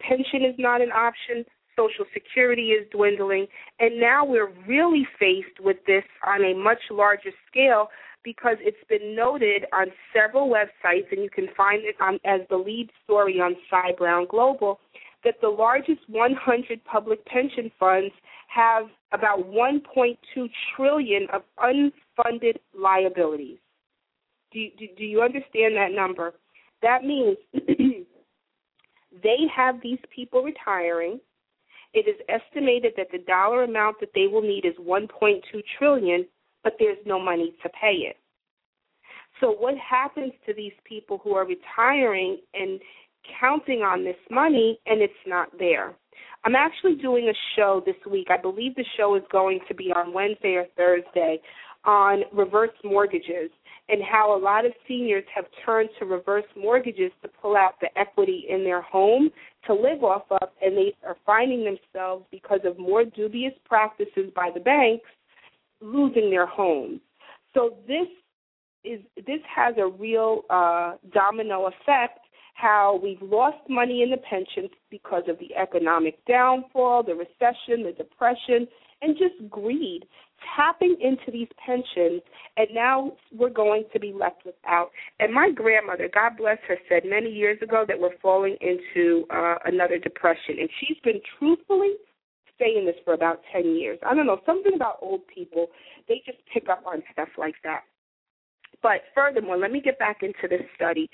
Pension 0.00 0.44
is 0.44 0.54
not 0.58 0.80
an 0.80 0.90
option. 0.92 1.44
Social 1.76 2.06
Security 2.14 2.68
is 2.68 2.86
dwindling, 2.90 3.46
and 3.80 4.00
now 4.00 4.24
we're 4.24 4.50
really 4.66 5.06
faced 5.18 5.60
with 5.60 5.76
this 5.86 6.04
on 6.26 6.42
a 6.42 6.54
much 6.54 6.78
larger 6.90 7.30
scale 7.50 7.88
because 8.26 8.56
it's 8.58 8.76
been 8.88 9.14
noted 9.14 9.66
on 9.72 9.86
several 10.12 10.50
websites, 10.50 11.06
and 11.12 11.22
you 11.22 11.30
can 11.30 11.46
find 11.56 11.84
it 11.84 11.94
on, 12.00 12.18
as 12.24 12.40
the 12.50 12.56
lead 12.56 12.90
story 13.04 13.40
on 13.40 13.54
Cy 13.70 13.92
Brown 13.96 14.26
Global, 14.28 14.80
that 15.22 15.36
the 15.40 15.48
largest 15.48 16.00
100 16.08 16.84
public 16.84 17.24
pension 17.24 17.70
funds 17.78 18.12
have 18.48 18.86
about 19.12 19.46
1.2 19.46 20.16
trillion 20.74 21.28
of 21.32 21.42
unfunded 21.60 22.56
liabilities. 22.76 23.58
Do, 24.52 24.66
do, 24.76 24.86
do 24.98 25.04
you 25.04 25.22
understand 25.22 25.76
that 25.76 25.92
number? 25.92 26.34
That 26.82 27.04
means 27.04 27.36
they 29.22 29.38
have 29.54 29.76
these 29.82 30.00
people 30.12 30.42
retiring 30.42 31.20
it 31.96 32.06
is 32.06 32.20
estimated 32.28 32.92
that 32.98 33.08
the 33.10 33.24
dollar 33.26 33.62
amount 33.62 34.00
that 34.00 34.10
they 34.14 34.26
will 34.26 34.42
need 34.42 34.66
is 34.66 34.74
1.2 34.78 35.40
trillion, 35.78 36.26
but 36.66 36.74
there's 36.80 36.98
no 37.06 37.20
money 37.20 37.54
to 37.62 37.68
pay 37.68 38.08
it. 38.10 38.16
So 39.40 39.52
what 39.52 39.74
happens 39.78 40.32
to 40.46 40.52
these 40.52 40.72
people 40.82 41.20
who 41.22 41.32
are 41.34 41.46
retiring 41.46 42.38
and 42.54 42.80
counting 43.40 43.82
on 43.82 44.02
this 44.02 44.16
money 44.32 44.80
and 44.84 45.00
it's 45.00 45.12
not 45.28 45.56
there? 45.60 45.94
I'm 46.44 46.56
actually 46.56 46.96
doing 46.96 47.28
a 47.28 47.38
show 47.54 47.84
this 47.86 47.94
week. 48.10 48.26
I 48.30 48.36
believe 48.36 48.74
the 48.74 48.84
show 48.96 49.14
is 49.14 49.22
going 49.30 49.60
to 49.68 49.74
be 49.76 49.92
on 49.94 50.12
Wednesday 50.12 50.54
or 50.54 50.66
Thursday 50.76 51.38
on 51.84 52.22
reverse 52.32 52.74
mortgages 52.82 53.52
and 53.88 54.02
how 54.02 54.36
a 54.36 54.40
lot 54.42 54.66
of 54.66 54.72
seniors 54.88 55.22
have 55.32 55.44
turned 55.64 55.90
to 56.00 56.04
reverse 56.04 56.46
mortgages 56.60 57.12
to 57.22 57.28
pull 57.40 57.56
out 57.56 57.74
the 57.80 57.96
equity 57.96 58.46
in 58.50 58.64
their 58.64 58.82
home 58.82 59.30
to 59.68 59.72
live 59.72 60.02
off 60.02 60.24
of, 60.30 60.48
and 60.60 60.76
they 60.76 60.92
are 61.06 61.16
finding 61.24 61.64
themselves, 61.64 62.24
because 62.32 62.60
of 62.64 62.76
more 62.76 63.04
dubious 63.04 63.52
practices 63.64 64.32
by 64.34 64.50
the 64.52 64.58
banks, 64.58 65.06
losing 65.80 66.30
their 66.30 66.46
homes. 66.46 67.00
So 67.54 67.76
this 67.86 68.06
is 68.84 69.00
this 69.16 69.40
has 69.54 69.74
a 69.78 69.86
real 69.86 70.42
uh, 70.50 70.94
domino 71.12 71.66
effect. 71.66 72.20
How 72.54 72.98
we've 73.02 73.20
lost 73.20 73.58
money 73.68 74.02
in 74.02 74.10
the 74.10 74.16
pensions 74.16 74.70
because 74.90 75.24
of 75.28 75.38
the 75.38 75.54
economic 75.54 76.24
downfall, 76.24 77.02
the 77.02 77.14
recession, 77.14 77.84
the 77.84 77.92
depression, 77.92 78.66
and 79.02 79.16
just 79.18 79.50
greed 79.50 80.06
tapping 80.54 80.96
into 81.00 81.30
these 81.30 81.48
pensions 81.64 82.22
and 82.56 82.68
now 82.72 83.12
we're 83.32 83.50
going 83.50 83.84
to 83.92 83.98
be 83.98 84.12
left 84.12 84.44
without 84.44 84.90
and 85.18 85.32
my 85.32 85.50
grandmother 85.50 86.10
god 86.12 86.32
bless 86.36 86.58
her 86.68 86.76
said 86.88 87.02
many 87.04 87.30
years 87.30 87.60
ago 87.62 87.84
that 87.86 87.98
we're 87.98 88.16
falling 88.20 88.56
into 88.60 89.24
uh, 89.30 89.56
another 89.64 89.98
depression 89.98 90.56
and 90.60 90.68
she's 90.80 90.98
been 91.02 91.20
truthfully 91.38 91.94
saying 92.58 92.86
this 92.86 92.96
for 93.04 93.14
about 93.14 93.40
10 93.52 93.76
years 93.76 93.98
i 94.06 94.14
don't 94.14 94.26
know 94.26 94.40
something 94.46 94.74
about 94.74 94.98
old 95.02 95.26
people 95.26 95.68
they 96.08 96.22
just 96.24 96.38
pick 96.52 96.68
up 96.68 96.82
on 96.86 97.02
stuff 97.12 97.28
like 97.38 97.56
that 97.64 97.82
but 98.82 99.02
furthermore 99.14 99.56
let 99.56 99.70
me 99.70 99.80
get 99.80 99.98
back 99.98 100.22
into 100.22 100.48
this 100.48 100.66
study 100.74 101.08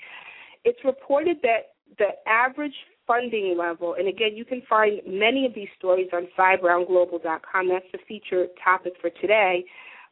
it's 0.65 0.79
reported 0.85 1.37
that 1.41 1.73
the 1.97 2.09
average 2.27 2.75
funding 3.05 3.57
level, 3.57 3.95
and 3.97 4.07
again, 4.07 4.31
you 4.35 4.45
can 4.45 4.61
find 4.69 5.01
many 5.05 5.45
of 5.45 5.53
these 5.53 5.67
stories 5.77 6.07
on 6.13 6.27
cybrownglobal.com. 6.37 7.69
That's 7.69 7.85
the 7.91 7.99
feature 8.07 8.47
topic 8.63 8.93
for 9.01 9.09
today. 9.21 9.65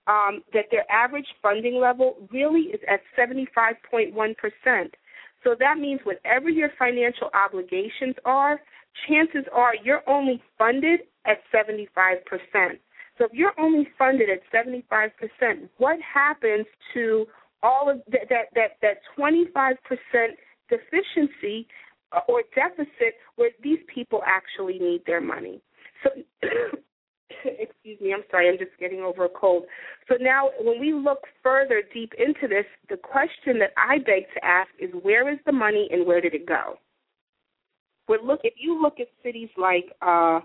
Um, 0.07 0.41
that 0.53 0.65
their 0.71 0.89
average 0.91 1.27
funding 1.41 1.79
level 1.79 2.27
really 2.31 2.71
is 2.73 2.81
at 2.89 3.01
75.1%. 3.17 4.15
So 5.43 5.55
that 5.59 5.77
means 5.77 6.01
whatever 6.03 6.49
your 6.49 6.69
financial 6.77 7.29
obligations 7.33 8.15
are, 8.25 8.59
chances 9.07 9.45
are 9.53 9.73
you're 9.83 10.07
only 10.07 10.41
funded 10.57 11.01
at 11.25 11.37
75%. 11.53 12.19
So 13.17 13.25
if 13.25 13.33
you're 13.33 13.59
only 13.59 13.87
funded 13.97 14.29
at 14.29 14.39
75%, 14.53 15.11
what 15.77 15.97
happens 16.01 16.65
to 16.93 17.25
all 17.63 17.89
of 17.89 18.01
that 18.11 18.29
that 18.29 18.45
that, 18.55 18.71
that 18.81 18.97
25% 19.17 19.75
deficiency 20.69 21.67
uh, 22.11 22.19
or 22.27 22.43
deficit 22.55 23.15
where 23.35 23.51
these 23.63 23.79
people 23.93 24.21
actually 24.25 24.79
need 24.79 25.01
their 25.05 25.21
money. 25.21 25.61
So, 26.03 26.09
excuse 27.45 27.99
me, 28.01 28.13
I'm 28.13 28.23
sorry, 28.29 28.49
I'm 28.49 28.57
just 28.57 28.77
getting 28.79 29.01
over 29.01 29.25
a 29.25 29.29
cold. 29.29 29.63
So 30.07 30.15
now, 30.19 30.49
when 30.59 30.79
we 30.79 30.93
look 30.93 31.19
further 31.43 31.83
deep 31.93 32.13
into 32.17 32.47
this, 32.47 32.65
the 32.89 32.97
question 32.97 33.59
that 33.59 33.71
I 33.77 33.99
beg 33.99 34.23
to 34.33 34.45
ask 34.45 34.69
is 34.79 34.89
where 35.01 35.31
is 35.31 35.39
the 35.45 35.51
money 35.51 35.87
and 35.91 36.05
where 36.05 36.21
did 36.21 36.33
it 36.33 36.47
go? 36.47 36.77
We're 38.11 38.21
look 38.21 38.41
if 38.43 38.55
you 38.57 38.81
look 38.81 38.99
at 38.99 39.07
cities 39.23 39.47
like 39.57 39.85
uh 40.01 40.41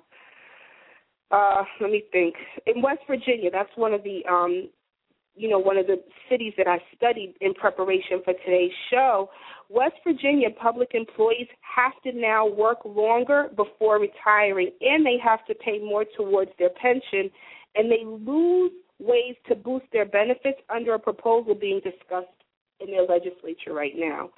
uh 1.32 1.64
let 1.80 1.90
me 1.90 2.04
think 2.12 2.36
in 2.64 2.80
West 2.80 3.00
Virginia, 3.08 3.50
that's 3.50 3.70
one 3.74 3.92
of 3.92 4.04
the 4.04 4.20
um 4.30 4.68
you 5.34 5.50
know 5.50 5.58
one 5.58 5.76
of 5.76 5.88
the 5.88 6.00
cities 6.30 6.52
that 6.58 6.68
I 6.68 6.78
studied 6.96 7.34
in 7.40 7.54
preparation 7.54 8.22
for 8.24 8.34
today's 8.44 8.70
show. 8.88 9.30
West 9.68 9.96
Virginia 10.04 10.50
public 10.50 10.90
employees 10.94 11.48
have 11.60 12.00
to 12.04 12.16
now 12.16 12.46
work 12.46 12.78
longer 12.84 13.48
before 13.56 13.98
retiring, 13.98 14.70
and 14.80 15.04
they 15.04 15.16
have 15.24 15.44
to 15.46 15.54
pay 15.56 15.80
more 15.80 16.04
towards 16.16 16.52
their 16.60 16.70
pension, 16.70 17.28
and 17.74 17.90
they 17.90 18.04
lose 18.04 18.70
ways 19.00 19.34
to 19.48 19.56
boost 19.56 19.86
their 19.92 20.06
benefits 20.06 20.60
under 20.72 20.94
a 20.94 21.00
proposal 21.00 21.56
being 21.56 21.80
discussed 21.82 22.28
in 22.80 22.90
their 22.90 23.04
legislature 23.04 23.72
right 23.72 23.94
now. 23.96 24.30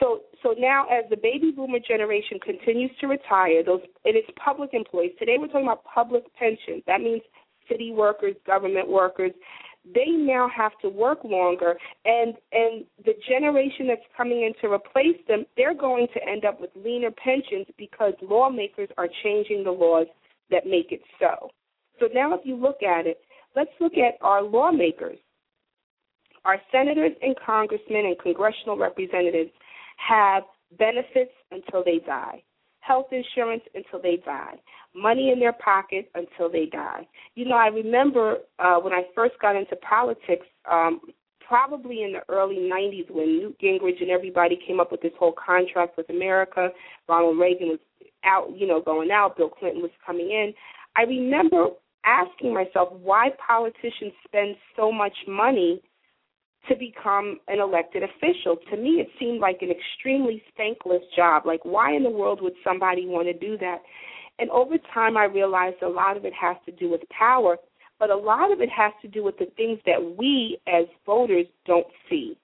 So 0.00 0.20
so 0.42 0.54
now 0.58 0.86
as 0.86 1.08
the 1.10 1.16
baby 1.16 1.52
boomer 1.54 1.78
generation 1.78 2.38
continues 2.40 2.90
to 3.00 3.06
retire, 3.06 3.62
those 3.64 3.80
and 4.04 4.16
it 4.16 4.18
is 4.20 4.34
public 4.42 4.70
employees. 4.74 5.12
Today 5.18 5.36
we're 5.38 5.46
talking 5.46 5.66
about 5.66 5.84
public 5.84 6.24
pensions. 6.34 6.82
That 6.86 7.00
means 7.00 7.22
city 7.70 7.92
workers, 7.92 8.34
government 8.46 8.88
workers. 8.88 9.32
They 9.94 10.10
now 10.10 10.48
have 10.54 10.72
to 10.82 10.88
work 10.88 11.22
longer 11.24 11.76
and 12.04 12.34
and 12.52 12.84
the 13.04 13.14
generation 13.28 13.86
that's 13.86 14.02
coming 14.16 14.42
in 14.42 14.52
to 14.60 14.72
replace 14.72 15.18
them, 15.28 15.46
they're 15.56 15.74
going 15.74 16.08
to 16.14 16.28
end 16.28 16.44
up 16.44 16.60
with 16.60 16.70
leaner 16.74 17.10
pensions 17.12 17.66
because 17.78 18.12
lawmakers 18.20 18.88
are 18.98 19.08
changing 19.22 19.64
the 19.64 19.70
laws 19.70 20.06
that 20.50 20.66
make 20.66 20.92
it 20.92 21.00
so. 21.18 21.50
So 21.98 22.08
now 22.12 22.34
if 22.34 22.40
you 22.44 22.56
look 22.56 22.82
at 22.82 23.06
it, 23.06 23.20
let's 23.54 23.70
look 23.80 23.94
at 23.94 24.14
our 24.20 24.42
lawmakers 24.42 25.18
our 26.46 26.60
senators 26.70 27.12
and 27.20 27.34
congressmen 27.44 28.06
and 28.06 28.18
congressional 28.18 28.78
representatives 28.78 29.50
have 29.96 30.44
benefits 30.78 31.32
until 31.50 31.82
they 31.84 31.98
die, 32.06 32.42
health 32.80 33.06
insurance 33.10 33.62
until 33.74 34.00
they 34.00 34.18
die, 34.24 34.54
money 34.94 35.30
in 35.32 35.40
their 35.40 35.52
pocket 35.52 36.08
until 36.14 36.50
they 36.50 36.66
die. 36.66 37.06
You 37.34 37.46
know, 37.46 37.56
I 37.56 37.66
remember 37.66 38.38
uh, 38.58 38.76
when 38.76 38.92
I 38.92 39.02
first 39.14 39.34
got 39.40 39.56
into 39.56 39.76
politics, 39.76 40.46
um, 40.70 41.00
probably 41.46 42.02
in 42.02 42.12
the 42.12 42.32
early 42.32 42.56
90s 42.56 43.10
when 43.10 43.38
Newt 43.38 43.60
Gingrich 43.60 44.00
and 44.00 44.10
everybody 44.10 44.58
came 44.66 44.80
up 44.80 44.90
with 44.90 45.02
this 45.02 45.12
whole 45.18 45.34
contract 45.34 45.96
with 45.96 46.08
America. 46.10 46.70
Ronald 47.08 47.38
Reagan 47.38 47.68
was 47.68 47.78
out, 48.24 48.48
you 48.56 48.66
know, 48.66 48.80
going 48.80 49.10
out. 49.10 49.36
Bill 49.36 49.48
Clinton 49.48 49.82
was 49.82 49.92
coming 50.04 50.30
in. 50.30 50.52
I 50.96 51.02
remember 51.02 51.68
asking 52.04 52.54
myself 52.54 52.88
why 53.00 53.28
politicians 53.46 54.12
spend 54.26 54.56
so 54.76 54.90
much 54.90 55.14
money 55.28 55.82
to 56.68 56.76
become 56.76 57.38
an 57.48 57.60
elected 57.60 58.02
official. 58.02 58.56
To 58.70 58.76
me, 58.76 59.00
it 59.00 59.08
seemed 59.18 59.40
like 59.40 59.58
an 59.62 59.70
extremely 59.70 60.42
thankless 60.56 61.02
job. 61.14 61.46
Like, 61.46 61.64
why 61.64 61.94
in 61.94 62.02
the 62.02 62.10
world 62.10 62.40
would 62.42 62.54
somebody 62.64 63.06
want 63.06 63.26
to 63.26 63.32
do 63.32 63.56
that? 63.58 63.78
And 64.38 64.50
over 64.50 64.76
time, 64.92 65.16
I 65.16 65.24
realized 65.24 65.82
a 65.82 65.88
lot 65.88 66.16
of 66.16 66.24
it 66.24 66.32
has 66.34 66.56
to 66.66 66.72
do 66.72 66.90
with 66.90 67.00
power, 67.08 67.56
but 67.98 68.10
a 68.10 68.16
lot 68.16 68.52
of 68.52 68.60
it 68.60 68.68
has 68.68 68.92
to 69.02 69.08
do 69.08 69.24
with 69.24 69.38
the 69.38 69.48
things 69.56 69.78
that 69.86 70.16
we 70.18 70.58
as 70.66 70.84
voters 71.06 71.46
don't 71.66 71.86
see. 72.10 72.36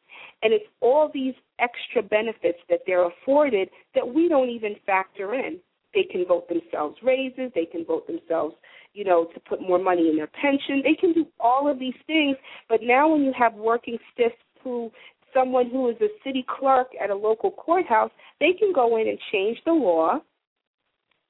And 0.43 0.53
it's 0.53 0.65
all 0.81 1.11
these 1.13 1.35
extra 1.59 2.03
benefits 2.03 2.59
that 2.69 2.81
they're 2.87 3.07
afforded 3.07 3.69
that 3.95 4.07
we 4.07 4.29
don't 4.29 4.49
even 4.49 4.77
factor 4.87 5.35
in. 5.35 5.59
They 5.95 6.05
can 6.05 6.25
vote 6.27 6.49
themselves 6.49 6.97
raises, 7.03 7.51
they 7.55 7.67
can 7.67 7.85
vote 7.85 8.07
themselves 8.07 8.55
you 8.95 9.05
know, 9.05 9.25
to 9.33 9.41
put 9.41 9.63
more 9.63 9.79
money 9.79 10.11
in 10.11 10.17
their 10.17 10.27
pension. 10.27 10.83
They 10.85 10.95
can 10.95 11.15
do 11.15 11.27
all 11.41 11.71
of 11.71 11.79
these 11.79 11.95
things, 12.07 12.37
but 12.69 12.81
now 12.83 13.09
when 13.09 13.23
you 13.23 13.33
have 13.39 13.55
working 13.55 13.97
stiffs 14.13 14.35
who 14.63 14.91
someone 15.33 15.71
who 15.71 15.89
is 15.89 15.97
a 16.03 16.09
city 16.23 16.45
clerk 16.47 16.89
at 17.03 17.09
a 17.09 17.15
local 17.15 17.51
courthouse, 17.51 18.11
they 18.39 18.53
can 18.53 18.73
go 18.75 18.99
in 18.99 19.09
and 19.09 19.19
change 19.33 19.59
the 19.65 19.73
law 19.73 20.21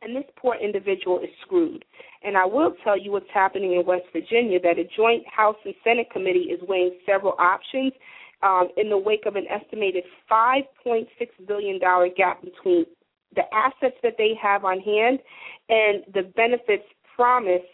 and 0.03 0.17
this 0.17 0.25
poor 0.37 0.57
individual 0.57 1.21
is 1.21 1.31
screwed. 1.43 1.85
And 2.25 2.37
I 2.37 2.45
will 2.45 2.75
tell 2.83 2.99
you 2.99 3.13
what's 3.13 3.31
happening 3.33 3.75
in 3.75 3.87
West 3.87 4.07
Virginia 4.13 4.59
that 4.61 4.79
a 4.79 4.85
joint 4.97 5.23
House 5.29 5.57
and 5.65 5.75
Senate 5.85 6.11
committee 6.11 6.51
is 6.51 6.61
weighing 6.69 6.99
several 7.07 7.35
options 7.39 7.93
um, 8.43 8.69
in 8.77 8.91
the 8.91 8.99
wake 8.99 9.27
of 9.27 9.37
an 9.37 9.47
estimated 9.49 10.03
$5.6 10.31 11.07
billion 11.47 11.79
gap 12.17 12.43
between 12.43 12.85
the 13.35 13.43
assets 13.55 13.97
that 14.03 14.15
they 14.19 14.33
have 14.41 14.65
on 14.65 14.81
hand 14.81 15.19
and 15.69 16.03
the 16.15 16.23
benefits 16.35 16.85
promised 17.17 17.65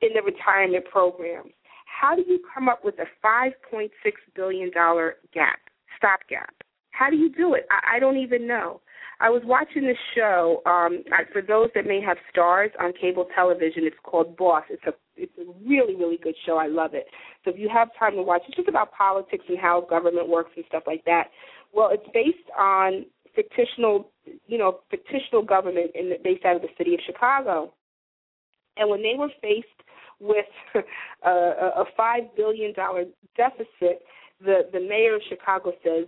in 0.00 0.10
the 0.14 0.22
retirement 0.22 0.84
programs. 0.90 1.52
How 1.86 2.14
do 2.14 2.22
you 2.26 2.40
come 2.54 2.68
up 2.68 2.84
with 2.84 2.94
a 2.98 3.26
$5.6 3.26 3.88
billion 4.34 4.70
gap, 4.70 5.58
stopgap? 5.96 6.54
How 6.90 7.10
do 7.10 7.16
you 7.16 7.30
do 7.30 7.54
it? 7.54 7.66
I, 7.70 7.96
I 7.96 7.98
don't 7.98 8.16
even 8.16 8.46
know. 8.46 8.80
I 9.20 9.30
was 9.30 9.42
watching 9.44 9.82
this 9.82 9.96
show. 10.14 10.62
Um, 10.64 11.02
for 11.32 11.42
those 11.42 11.70
that 11.74 11.86
may 11.86 12.00
have 12.00 12.18
Starz 12.32 12.70
on 12.80 12.92
cable 13.00 13.26
television, 13.34 13.82
it's 13.84 13.96
called 14.04 14.36
Boss. 14.36 14.62
It's 14.70 14.82
a 14.86 14.92
it's 15.16 15.32
a 15.38 15.68
really 15.68 15.96
really 15.96 16.18
good 16.22 16.36
show. 16.46 16.56
I 16.56 16.68
love 16.68 16.94
it. 16.94 17.06
So 17.44 17.50
if 17.50 17.58
you 17.58 17.68
have 17.68 17.88
time 17.98 18.14
to 18.14 18.22
watch, 18.22 18.42
it's 18.46 18.56
just 18.56 18.68
about 18.68 18.92
politics 18.92 19.44
and 19.48 19.58
how 19.58 19.80
government 19.80 20.28
works 20.28 20.52
and 20.54 20.64
stuff 20.68 20.84
like 20.86 21.04
that. 21.06 21.24
Well, 21.72 21.90
it's 21.92 22.06
based 22.14 22.48
on 22.56 23.06
fictional, 23.34 24.10
you 24.46 24.58
know, 24.58 24.80
fictional 24.90 25.42
government 25.42 25.90
in 25.94 26.10
the, 26.10 26.16
based 26.22 26.44
out 26.44 26.56
of 26.56 26.62
the 26.62 26.68
city 26.76 26.94
of 26.94 27.00
Chicago. 27.06 27.72
And 28.76 28.88
when 28.88 29.02
they 29.02 29.14
were 29.16 29.30
faced 29.42 29.66
with 30.20 30.46
uh, 30.74 30.80
a, 31.28 31.82
a 31.82 31.84
five 31.96 32.24
billion 32.36 32.72
dollar 32.74 33.04
deficit, 33.36 34.02
the 34.40 34.68
the 34.72 34.80
mayor 34.80 35.16
of 35.16 35.22
Chicago 35.28 35.72
says, 35.82 36.06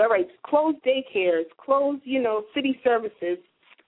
"All 0.00 0.08
right, 0.08 0.28
close 0.46 0.74
daycares, 0.86 1.46
close 1.58 1.98
you 2.04 2.22
know 2.22 2.44
city 2.54 2.80
services, 2.84 3.38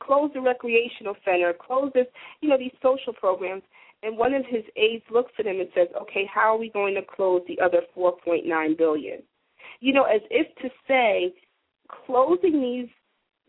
close 0.00 0.30
the 0.34 0.40
recreational 0.40 1.16
center, 1.24 1.52
close 1.52 1.90
this 1.94 2.06
you 2.40 2.48
know 2.48 2.58
these 2.58 2.74
social 2.82 3.12
programs." 3.12 3.62
And 4.02 4.18
one 4.18 4.34
of 4.34 4.44
his 4.46 4.64
aides 4.76 5.04
looks 5.10 5.32
at 5.38 5.46
him 5.46 5.60
and 5.60 5.68
says, 5.74 5.88
"Okay, 6.02 6.28
how 6.32 6.54
are 6.54 6.58
we 6.58 6.70
going 6.70 6.94
to 6.94 7.02
close 7.02 7.42
the 7.48 7.58
other 7.60 7.82
4.9 7.96 8.76
billion?" 8.76 9.22
You 9.80 9.92
know, 9.92 10.04
as 10.04 10.20
if 10.30 10.54
to 10.56 10.68
say, 10.86 11.32
closing 12.06 12.60
these 12.60 12.88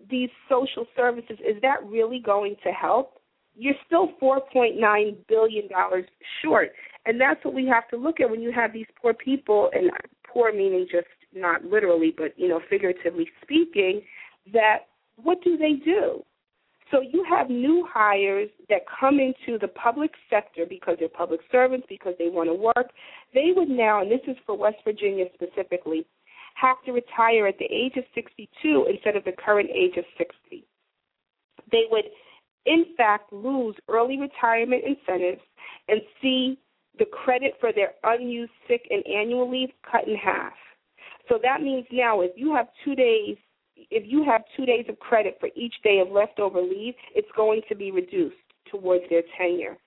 these 0.10 0.30
social 0.50 0.86
services 0.96 1.38
is 1.40 1.62
that 1.62 1.84
really 1.86 2.20
going 2.20 2.56
to 2.64 2.72
help? 2.72 3.20
you're 3.58 3.76
still 3.86 4.10
$4.9 4.22 5.16
billion 5.28 5.70
short. 6.42 6.72
And 7.06 7.20
that's 7.20 7.44
what 7.44 7.54
we 7.54 7.68
have 7.68 7.88
to 7.90 7.98
look 7.98 8.20
at 8.20 8.30
when 8.30 8.42
you 8.42 8.52
have 8.52 8.74
these 8.74 8.88
poor 9.02 9.14
people, 9.14 9.70
and 9.74 9.92
poor 10.32 10.52
meaning 10.52 10.88
just 10.92 11.08
not 11.34 11.64
literally, 11.64 12.14
but, 12.16 12.38
you 12.38 12.48
know, 12.48 12.60
figuratively 12.70 13.28
speaking, 13.42 14.02
that 14.54 14.80
what 15.22 15.42
do 15.44 15.58
they 15.58 15.74
do? 15.74 16.24
So 16.92 17.02
you 17.02 17.26
have 17.30 17.50
new 17.50 17.88
hires 17.92 18.50
that 18.70 18.82
come 19.00 19.20
into 19.20 19.58
the 19.60 19.68
public 19.70 20.12
sector 20.30 20.66
because 20.68 20.98
they're 21.00 21.10
public 21.10 21.40
servants, 21.52 21.88
because 21.90 22.14
they 22.20 22.30
want 22.30 22.50
to 22.50 22.54
work. 22.54 22.92
They 23.34 23.52
would 23.56 23.70
now, 23.70 24.02
and 24.02 24.12
this 24.12 24.22
is 24.28 24.38
for 24.46 24.56
West 24.56 24.78
Virginia 24.84 25.26
specifically, 25.34 26.06
have 26.56 26.78
to 26.86 26.92
retire 26.92 27.48
at 27.48 27.58
the 27.60 27.66
age 27.66 27.94
of 27.98 28.04
62 28.14 28.88
instead 28.90 29.16
of 29.16 29.24
the 29.24 29.32
current 29.32 29.70
age 29.70 29.98
of 29.98 30.06
60. 30.18 30.66
They 31.72 31.84
would 31.92 32.06
in 32.66 32.86
fact 32.98 33.32
lose 33.32 33.76
early 33.88 34.18
retirement 34.18 34.84
incentives 34.84 35.42
and 35.88 36.02
see 36.22 36.58
the 36.98 37.06
credit 37.06 37.54
for 37.60 37.72
their 37.74 37.92
unused 38.04 38.52
sick 38.68 38.88
and 38.90 39.06
annual 39.06 39.50
leave 39.50 39.70
cut 39.90 40.08
in 40.08 40.16
half. 40.16 40.54
So 41.30 41.40
that 41.44 41.62
means 41.62 41.86
now 41.92 42.22
if 42.22 42.32
you 42.36 42.54
have 42.56 42.68
two 42.84 42.96
days 42.96 43.38
if 43.92 44.04
you 44.06 44.24
have 44.24 44.44
two 44.56 44.66
days 44.66 44.86
of 44.88 44.98
credit 45.00 45.38
for 45.40 45.50
each 45.56 45.76
day 45.84 46.00
of 46.00 46.10
leftover 46.10 46.62
leave, 46.62 46.94
it's 47.14 47.28
going 47.36 47.62
to 47.68 47.76
be 47.76 47.92
reduced 47.92 48.36
towards 48.72 49.04
their 49.10 49.22
tenure. 49.38 49.78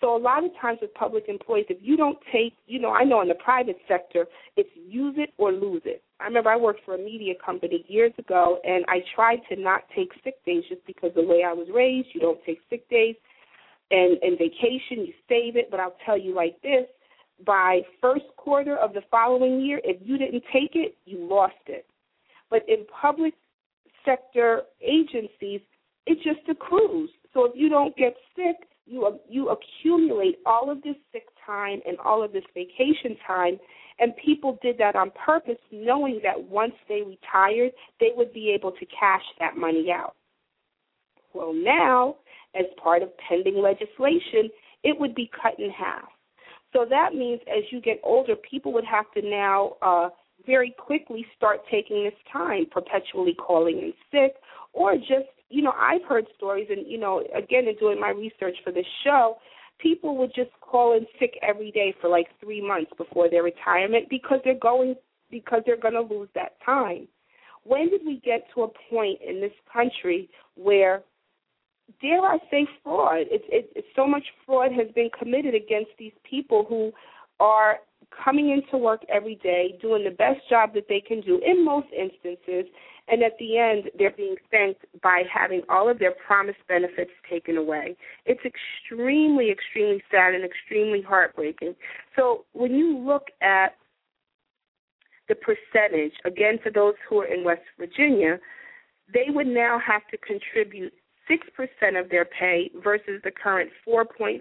So 0.00 0.16
a 0.16 0.18
lot 0.18 0.44
of 0.44 0.50
times 0.60 0.78
with 0.80 0.94
public 0.94 1.24
employees, 1.28 1.66
if 1.68 1.78
you 1.80 1.96
don't 1.96 2.18
take, 2.32 2.54
you 2.66 2.78
know, 2.78 2.92
I 2.92 3.02
know 3.02 3.20
in 3.20 3.28
the 3.28 3.34
private 3.34 3.78
sector, 3.88 4.26
it's 4.56 4.70
use 4.74 5.16
it 5.18 5.30
or 5.38 5.50
lose 5.52 5.82
it. 5.84 6.02
I 6.20 6.24
remember 6.24 6.50
I 6.50 6.56
worked 6.56 6.84
for 6.84 6.94
a 6.94 6.98
media 6.98 7.34
company 7.44 7.84
years 7.88 8.12
ago, 8.18 8.60
and 8.64 8.84
I 8.88 9.00
tried 9.14 9.40
to 9.50 9.60
not 9.60 9.82
take 9.94 10.10
sick 10.22 10.44
days 10.44 10.62
just 10.68 10.84
because 10.86 11.10
the 11.14 11.22
way 11.22 11.42
I 11.44 11.52
was 11.52 11.68
raised, 11.72 12.08
you 12.12 12.20
don't 12.20 12.38
take 12.44 12.60
sick 12.70 12.88
days, 12.88 13.16
and 13.90 14.18
and 14.22 14.38
vacation 14.38 15.06
you 15.06 15.12
save 15.28 15.56
it. 15.56 15.68
But 15.70 15.80
I'll 15.80 15.96
tell 16.06 16.18
you 16.18 16.34
like 16.34 16.60
this: 16.62 16.86
by 17.44 17.80
first 18.00 18.24
quarter 18.36 18.76
of 18.76 18.94
the 18.94 19.02
following 19.10 19.60
year, 19.60 19.80
if 19.84 19.96
you 20.04 20.18
didn't 20.18 20.44
take 20.52 20.74
it, 20.74 20.96
you 21.06 21.26
lost 21.28 21.54
it. 21.66 21.86
But 22.50 22.68
in 22.68 22.86
public 23.00 23.34
sector 24.04 24.62
agencies, 24.80 25.60
it 26.06 26.18
just 26.22 26.48
accrues. 26.48 27.10
So 27.34 27.44
if 27.44 27.52
you 27.54 27.68
don't 27.68 27.96
get 27.96 28.14
sick, 28.34 28.67
you 28.88 29.18
you 29.28 29.50
accumulate 29.50 30.38
all 30.46 30.70
of 30.70 30.82
this 30.82 30.96
sick 31.12 31.26
time 31.44 31.80
and 31.86 31.98
all 32.04 32.22
of 32.22 32.32
this 32.32 32.44
vacation 32.54 33.16
time 33.26 33.58
and 34.00 34.12
people 34.16 34.58
did 34.62 34.78
that 34.78 34.96
on 34.96 35.10
purpose 35.24 35.58
knowing 35.72 36.20
that 36.22 36.40
once 36.40 36.74
they 36.88 37.02
retired 37.02 37.72
they 38.00 38.10
would 38.16 38.32
be 38.32 38.50
able 38.50 38.72
to 38.72 38.86
cash 38.86 39.22
that 39.38 39.56
money 39.56 39.88
out. 39.92 40.14
Well 41.34 41.52
now 41.52 42.16
as 42.54 42.64
part 42.82 43.02
of 43.02 43.10
pending 43.28 43.60
legislation 43.60 44.50
it 44.84 44.98
would 44.98 45.14
be 45.14 45.30
cut 45.42 45.58
in 45.58 45.70
half. 45.70 46.08
So 46.72 46.86
that 46.88 47.14
means 47.14 47.40
as 47.48 47.64
you 47.70 47.80
get 47.80 48.00
older 48.02 48.36
people 48.36 48.72
would 48.72 48.84
have 48.84 49.10
to 49.12 49.22
now 49.22 49.76
uh 49.82 50.08
very 50.46 50.74
quickly 50.78 51.26
start 51.36 51.60
taking 51.70 52.04
this 52.04 52.14
time 52.32 52.64
perpetually 52.70 53.34
calling 53.34 53.78
in 53.78 53.92
sick 54.10 54.36
or 54.72 54.96
just 54.96 55.28
you 55.50 55.62
know, 55.62 55.72
I've 55.78 56.04
heard 56.04 56.26
stories, 56.36 56.68
and 56.70 56.86
you 56.86 56.98
know, 56.98 57.22
again, 57.34 57.66
in 57.68 57.76
doing 57.76 58.00
my 58.00 58.10
research 58.10 58.56
for 58.64 58.72
this 58.72 58.86
show, 59.04 59.36
people 59.78 60.16
would 60.18 60.34
just 60.34 60.50
call 60.60 60.96
in 60.96 61.06
sick 61.18 61.38
every 61.42 61.70
day 61.70 61.94
for 62.00 62.08
like 62.08 62.26
three 62.40 62.66
months 62.66 62.90
before 62.96 63.30
their 63.30 63.42
retirement 63.42 64.06
because 64.10 64.40
they're 64.44 64.58
going 64.58 64.94
because 65.30 65.62
they're 65.66 65.80
going 65.80 65.94
to 65.94 66.02
lose 66.02 66.28
that 66.34 66.52
time. 66.64 67.08
When 67.64 67.90
did 67.90 68.00
we 68.06 68.20
get 68.24 68.46
to 68.54 68.62
a 68.62 68.68
point 68.90 69.18
in 69.26 69.40
this 69.40 69.52
country 69.70 70.30
where, 70.54 71.02
dare 72.00 72.22
I 72.22 72.38
say, 72.50 72.66
fraud? 72.82 73.26
It's 73.30 73.44
it, 73.48 73.70
it's 73.74 73.88
so 73.96 74.06
much 74.06 74.24
fraud 74.44 74.72
has 74.72 74.88
been 74.94 75.10
committed 75.18 75.54
against 75.54 75.90
these 75.98 76.12
people 76.28 76.64
who 76.68 76.92
are 77.40 77.78
coming 78.24 78.50
into 78.50 78.76
work 78.76 79.02
every 79.08 79.36
day, 79.36 79.78
doing 79.80 80.04
the 80.04 80.10
best 80.10 80.40
job 80.48 80.74
that 80.74 80.86
they 80.88 81.00
can 81.00 81.20
do 81.20 81.40
in 81.44 81.64
most 81.64 81.88
instances, 81.96 82.70
and 83.10 83.22
at 83.22 83.38
the 83.38 83.58
end, 83.58 83.90
they're 83.98 84.10
being 84.10 84.36
thanked 84.50 84.84
by 85.02 85.22
having 85.32 85.62
all 85.68 85.88
of 85.88 85.98
their 85.98 86.14
promised 86.26 86.58
benefits 86.68 87.10
taken 87.28 87.56
away. 87.56 87.96
It's 88.26 88.40
extremely, 88.44 89.50
extremely 89.50 90.02
sad 90.10 90.34
and 90.34 90.44
extremely 90.44 91.00
heartbreaking. 91.00 91.74
So 92.16 92.44
when 92.52 92.74
you 92.74 92.98
look 92.98 93.28
at 93.40 93.76
the 95.28 95.36
percentage, 95.36 96.12
again, 96.24 96.58
for 96.62 96.70
those 96.70 96.94
who 97.08 97.20
are 97.20 97.26
in 97.26 97.44
West 97.44 97.62
Virginia, 97.78 98.38
they 99.12 99.26
would 99.28 99.46
now 99.46 99.78
have 99.84 100.02
to 100.10 100.18
contribute 100.18 100.92
6% 101.30 102.00
of 102.00 102.10
their 102.10 102.24
pay 102.24 102.70
versus 102.82 103.20
the 103.24 103.30
current 103.30 103.70
4.5% 103.86 104.40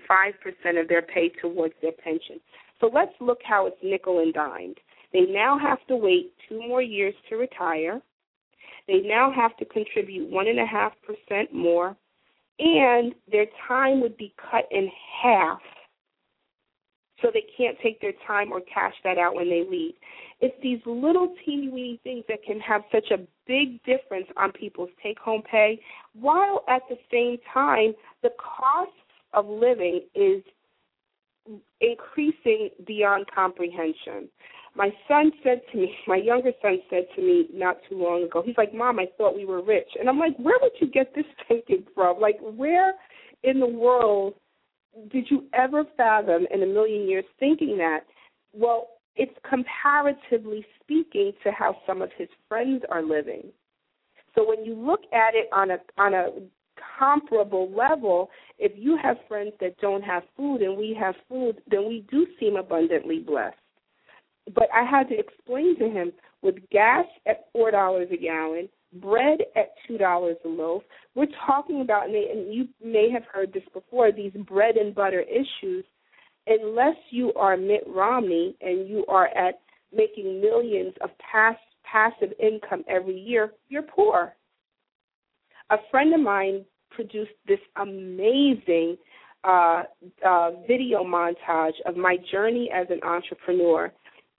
of 0.81 0.87
their 0.87 1.01
pay 1.01 1.29
towards 1.41 1.73
their 1.81 1.91
pension. 1.91 2.39
So 2.79 2.89
let's 2.93 3.13
look 3.19 3.39
how 3.43 3.65
it's 3.67 3.77
nickel 3.83 4.19
and 4.19 4.33
dimed. 4.33 4.77
They 5.13 5.21
now 5.21 5.57
have 5.57 5.85
to 5.87 5.95
wait 5.95 6.33
two 6.47 6.59
more 6.67 6.81
years 6.81 7.15
to 7.29 7.37
retire. 7.37 8.01
They 8.87 9.01
now 9.01 9.31
have 9.31 9.55
to 9.57 9.65
contribute 9.65 10.31
1.5% 10.31 11.53
more, 11.53 11.95
and 12.59 13.13
their 13.31 13.47
time 13.67 14.01
would 14.01 14.17
be 14.17 14.33
cut 14.49 14.67
in 14.71 14.89
half 15.21 15.59
so 17.21 17.29
they 17.33 17.43
can't 17.57 17.77
take 17.81 17.99
their 17.99 18.13
time 18.25 18.51
or 18.51 18.61
cash 18.61 18.93
that 19.03 19.17
out 19.17 19.35
when 19.35 19.49
they 19.49 19.65
leave. 19.69 19.93
It's 20.39 20.55
these 20.61 20.79
little 20.85 21.33
teeny 21.43 21.69
weeny 21.69 21.99
things 22.03 22.23
that 22.27 22.43
can 22.43 22.59
have 22.59 22.83
such 22.91 23.09
a 23.11 23.25
big 23.47 23.83
difference 23.83 24.27
on 24.37 24.51
people's 24.51 24.89
take 25.01 25.17
home 25.17 25.41
pay, 25.49 25.79
while 26.13 26.63
at 26.69 26.83
the 26.89 26.97
same 27.11 27.37
time, 27.51 27.93
the 28.21 28.29
cost 28.37 28.91
of 29.33 29.47
living 29.47 30.01
is 30.13 30.43
increasing 31.81 32.69
beyond 32.85 33.25
comprehension. 33.33 34.29
My 34.75 34.89
son 35.07 35.31
said 35.43 35.61
to 35.71 35.77
me, 35.77 35.95
my 36.07 36.17
younger 36.17 36.51
son 36.61 36.77
said 36.89 37.07
to 37.15 37.21
me 37.21 37.47
not 37.51 37.77
too 37.89 37.97
long 37.97 38.23
ago, 38.23 38.43
he's 38.45 38.57
like, 38.57 38.73
Mom, 38.73 38.99
I 38.99 39.07
thought 39.17 39.35
we 39.35 39.45
were 39.45 39.63
rich. 39.63 39.89
And 39.99 40.07
I'm 40.07 40.19
like, 40.19 40.37
where 40.37 40.57
would 40.61 40.73
you 40.79 40.87
get 40.87 41.15
this 41.15 41.25
thinking 41.47 41.83
from? 41.95 42.19
Like, 42.19 42.37
where 42.41 42.93
in 43.43 43.59
the 43.59 43.67
world 43.67 44.35
did 45.11 45.27
you 45.29 45.45
ever 45.53 45.83
fathom 45.95 46.45
in 46.51 46.63
a 46.63 46.65
million 46.67 47.07
years 47.07 47.25
thinking 47.39 47.77
that? 47.77 48.01
Well, 48.53 48.89
it's 49.15 49.37
comparatively 49.49 50.65
speaking 50.81 51.31
to 51.43 51.51
how 51.51 51.77
some 51.87 52.01
of 52.01 52.09
his 52.17 52.29
friends 52.47 52.83
are 52.91 53.03
living. 53.03 53.51
So 54.35 54.47
when 54.47 54.63
you 54.63 54.75
look 54.75 55.01
at 55.11 55.33
it 55.33 55.49
on 55.51 55.71
a 55.71 55.77
on 55.97 56.13
a 56.13 56.27
comparable 56.97 57.71
level, 57.71 58.29
if 58.57 58.71
you 58.75 58.97
have 59.01 59.17
friends 59.27 59.51
that 59.59 59.77
don't 59.79 60.03
have 60.03 60.23
food 60.35 60.61
and 60.61 60.77
we 60.77 60.95
have 60.99 61.15
food, 61.29 61.61
then 61.69 61.87
we 61.87 62.05
do 62.09 62.25
seem 62.39 62.55
abundantly 62.55 63.19
blessed. 63.19 63.57
But 64.53 64.67
I 64.73 64.83
had 64.89 65.09
to 65.09 65.19
explain 65.19 65.77
to 65.79 65.89
him 65.89 66.13
with 66.41 66.55
gas 66.71 67.05
at 67.27 67.47
four 67.51 67.71
dollars 67.71 68.07
a 68.11 68.17
gallon, 68.17 68.69
bread 68.93 69.39
at 69.55 69.73
two 69.87 69.97
dollars 69.97 70.37
a 70.45 70.47
loaf. 70.47 70.83
We're 71.15 71.27
talking 71.45 71.81
about, 71.81 72.05
and 72.05 72.53
you 72.53 72.67
may 72.83 73.09
have 73.11 73.23
heard 73.31 73.51
this 73.53 73.63
before, 73.73 74.11
these 74.11 74.31
bread 74.47 74.77
and 74.77 74.95
butter 74.95 75.21
issues. 75.21 75.83
Unless 76.47 76.95
you 77.09 77.33
are 77.33 77.57
Mitt 77.57 77.83
Romney 77.87 78.55
and 78.61 78.87
you 78.87 79.05
are 79.09 79.27
at 79.27 79.59
making 79.93 80.39
millions 80.39 80.93
of 81.01 81.09
pass, 81.19 81.57
passive 81.83 82.33
income 82.39 82.85
every 82.87 83.19
year, 83.19 83.51
you're 83.67 83.81
poor. 83.81 84.33
A 85.69 85.77
friend 85.91 86.13
of 86.13 86.21
mine 86.21 86.63
produced 86.97 87.37
this 87.47 87.59
amazing 87.79 88.97
uh, 89.43 89.83
uh, 90.25 90.49
video 90.67 91.03
montage 91.03 91.77
of 91.85 91.95
my 91.95 92.17
journey 92.31 92.71
as 92.73 92.87
an 92.89 92.99
entrepreneur 93.03 93.91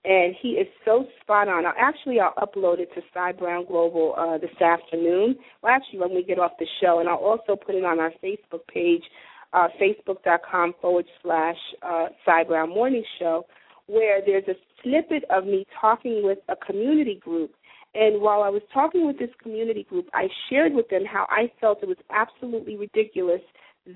and 0.05 0.33
he 0.41 0.49
is 0.49 0.67
so 0.85 1.05
spot 1.21 1.47
on. 1.47 1.65
I'll, 1.65 1.73
actually, 1.77 2.19
I'll 2.19 2.33
upload 2.35 2.79
it 2.79 2.89
to 2.95 3.01
Cy 3.13 3.33
Brown 3.33 3.65
Global 3.65 4.15
uh, 4.17 4.37
this 4.37 4.61
afternoon. 4.61 5.35
Well, 5.61 5.73
actually, 5.73 5.99
when 5.99 6.15
we 6.15 6.23
get 6.23 6.39
off 6.39 6.51
the 6.57 6.67
show, 6.81 6.99
and 6.99 7.09
I'll 7.09 7.17
also 7.17 7.55
put 7.55 7.75
it 7.75 7.83
on 7.83 7.99
our 7.99 8.13
Facebook 8.23 8.65
page, 8.73 9.03
uh, 9.51 9.67
facebook.com 9.81 10.75
forward 10.81 11.05
slash 11.21 11.57
uh, 11.83 12.07
Cy 12.25 12.43
Brown 12.45 12.69
Morning 12.69 13.03
Show, 13.19 13.45
where 13.87 14.21
there's 14.25 14.47
a 14.47 14.55
snippet 14.83 15.25
of 15.29 15.45
me 15.45 15.65
talking 15.81 16.21
with 16.23 16.39
a 16.47 16.55
community 16.55 17.19
group. 17.21 17.51
And 17.95 18.21
while 18.21 18.43
I 18.43 18.49
was 18.49 18.61
talking 18.73 19.07
with 19.07 19.17
this 19.17 19.31
community 19.41 19.83
group, 19.83 20.07
I 20.13 20.27
shared 20.49 20.73
with 20.73 20.89
them 20.89 21.03
how 21.05 21.25
I 21.29 21.51
felt 21.59 21.81
it 21.81 21.87
was 21.87 21.97
absolutely 22.11 22.77
ridiculous 22.77 23.41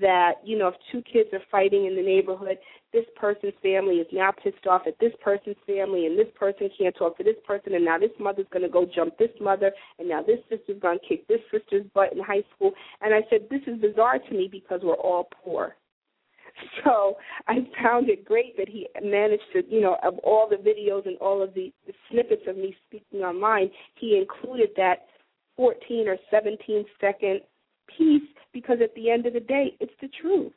that 0.00 0.34
you 0.44 0.58
know 0.58 0.68
if 0.68 0.74
two 0.90 1.02
kids 1.02 1.28
are 1.32 1.42
fighting 1.50 1.86
in 1.86 1.94
the 1.94 2.02
neighborhood 2.02 2.58
this 2.92 3.04
person's 3.16 3.52
family 3.62 3.96
is 3.96 4.06
now 4.12 4.32
pissed 4.42 4.66
off 4.66 4.82
at 4.86 4.98
this 4.98 5.12
person's 5.20 5.56
family 5.66 6.06
and 6.06 6.18
this 6.18 6.26
person 6.34 6.68
can't 6.76 6.96
talk 6.96 7.16
to 7.16 7.22
this 7.22 7.36
person 7.46 7.74
and 7.74 7.84
now 7.84 7.98
this 7.98 8.10
mother's 8.18 8.46
going 8.50 8.62
to 8.62 8.68
go 8.68 8.86
jump 8.92 9.16
this 9.18 9.30
mother 9.40 9.70
and 9.98 10.08
now 10.08 10.22
this 10.22 10.38
sister's 10.48 10.80
going 10.80 10.98
to 10.98 11.06
kick 11.06 11.26
this 11.28 11.40
sister's 11.52 11.84
butt 11.94 12.12
in 12.12 12.18
high 12.18 12.42
school. 12.54 12.72
And 13.02 13.14
i 13.14 13.20
said 13.30 13.42
this 13.50 13.60
is 13.66 13.80
bizarre 13.80 14.18
to 14.18 14.34
me 14.34 14.48
because 14.50 14.80
we're 14.82 14.94
all 14.94 15.28
poor 15.44 15.76
so 16.84 17.16
I 17.48 17.66
found 17.82 18.08
it 18.08 18.24
great 18.24 18.56
that 18.56 18.68
he 18.68 18.88
managed 19.02 19.42
to, 19.52 19.62
you 19.68 19.80
know, 19.80 19.96
of 20.02 20.18
all 20.18 20.48
the 20.48 20.56
videos 20.56 21.06
and 21.06 21.16
all 21.18 21.42
of 21.42 21.54
the, 21.54 21.72
the 21.86 21.92
snippets 22.10 22.42
of 22.46 22.56
me 22.56 22.76
speaking 22.86 23.20
online, 23.20 23.70
he 23.96 24.18
included 24.18 24.70
that 24.76 25.06
14 25.56 26.08
or 26.08 26.16
17 26.30 26.84
second 27.00 27.40
piece 27.96 28.22
because 28.52 28.78
at 28.82 28.94
the 28.94 29.10
end 29.10 29.26
of 29.26 29.32
the 29.32 29.40
day, 29.40 29.76
it's 29.80 29.92
the 30.00 30.08
truth. 30.20 30.52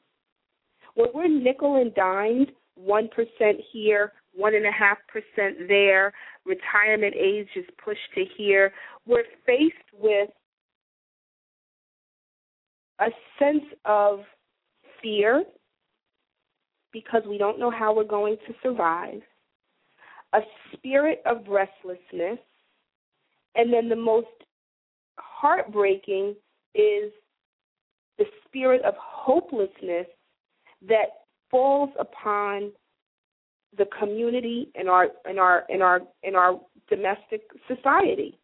When 0.96 1.10
we're 1.14 1.28
nickel 1.28 1.76
and 1.82 1.94
dimed, 1.94 2.52
1% 2.80 3.10
here, 3.72 4.14
1.5% 4.40 5.68
there, 5.68 6.14
retirement 6.46 7.14
age 7.16 7.48
is 7.56 7.66
pushed 7.84 8.00
to 8.16 8.24
here, 8.38 8.72
we're 9.06 9.24
faced 9.46 9.74
with 10.00 10.30
a 13.00 13.08
sense 13.40 13.64
of 13.86 14.20
fear 15.02 15.44
because 17.04 17.24
we 17.28 17.38
don't 17.38 17.60
know 17.60 17.72
how 17.72 17.96
we're 17.96 18.04
going 18.04 18.38
to 18.48 18.54
survive, 18.64 19.22
a 20.34 20.40
spirit 20.74 21.22
of 21.26 21.38
restlessness, 21.48 22.40
and 23.56 23.72
then 23.74 23.90
the 23.90 23.96
most 23.96 24.28
heartbreaking 25.18 26.36
is 26.76 27.12
the 28.18 28.26
spirit 28.46 28.82
of 28.84 28.94
hopelessness 28.98 30.08
that 30.88 31.10
falls 31.52 31.90
upon 32.00 32.72
the 33.78 33.86
community 34.00 34.70
in 34.76 34.88
our 34.88 35.08
in 35.30 35.38
our 35.38 35.64
in 35.70 35.82
our 35.82 36.02
in 36.24 36.36
our 36.36 36.60
domestic 36.90 37.42
society. 37.68 38.38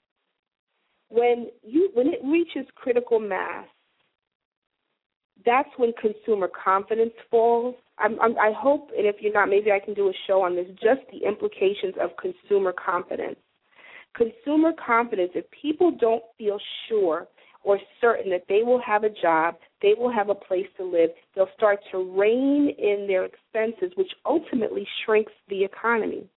When 1.10 1.48
you 1.64 1.90
when 1.94 2.08
it 2.08 2.20
reaches 2.24 2.70
critical 2.76 3.20
mass, 3.20 3.68
that's 5.46 5.70
when 5.78 5.94
consumer 6.00 6.50
confidence 6.64 7.14
falls. 7.30 7.76
I'm, 7.98 8.20
I'm, 8.22 8.38
I 8.38 8.52
hope, 8.56 8.90
and 8.98 9.06
if 9.06 9.18
you're 9.20 9.34
not, 9.34 9.50
maybe 9.50 9.72
I 9.72 9.80
can 9.80 9.94
do 9.94 10.10
a 10.10 10.14
show 10.28 10.42
on 10.42 10.56
this. 10.56 10.68
Just 10.82 11.02
the 11.12 11.28
implications 11.28 11.96
of 12.02 12.12
consumer 12.18 12.74
confidence. 12.74 13.36
Consumer 14.16 14.72
confidence. 14.86 15.32
If 15.36 15.46
people 15.50 15.92
don't 16.00 16.24
feel 16.38 16.60
sure 16.88 17.28
or 17.64 17.80
certain 18.02 18.30
that 18.32 18.44
they 18.50 18.62
will 18.64 18.82
have 18.82 19.04
a 19.04 19.10
job, 19.10 19.56
they 19.82 19.94
will 19.98 20.12
have 20.12 20.30
a 20.30 20.36
place 20.36 20.68
to 20.78 20.84
live, 20.84 21.10
they'll 21.36 21.48
start 21.56 21.80
to 21.92 21.98
rein 21.98 22.74
in 22.78 23.06
their 23.08 23.26
expenses, 23.26 23.92
which 23.96 24.12
ultimately 24.26 24.86
shrinks 25.06 25.32
the 25.50 25.64
economy. 25.64 26.28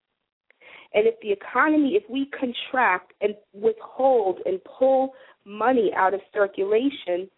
And 0.94 1.06
if 1.06 1.14
the 1.20 1.32
economy, 1.32 1.98
if 2.00 2.04
we 2.08 2.30
contract 2.30 3.12
and 3.20 3.34
withhold 3.52 4.38
and 4.46 4.60
pull 4.64 5.14
money 5.44 5.90
out 5.96 6.14
of 6.14 6.20
circulation, 6.32 7.28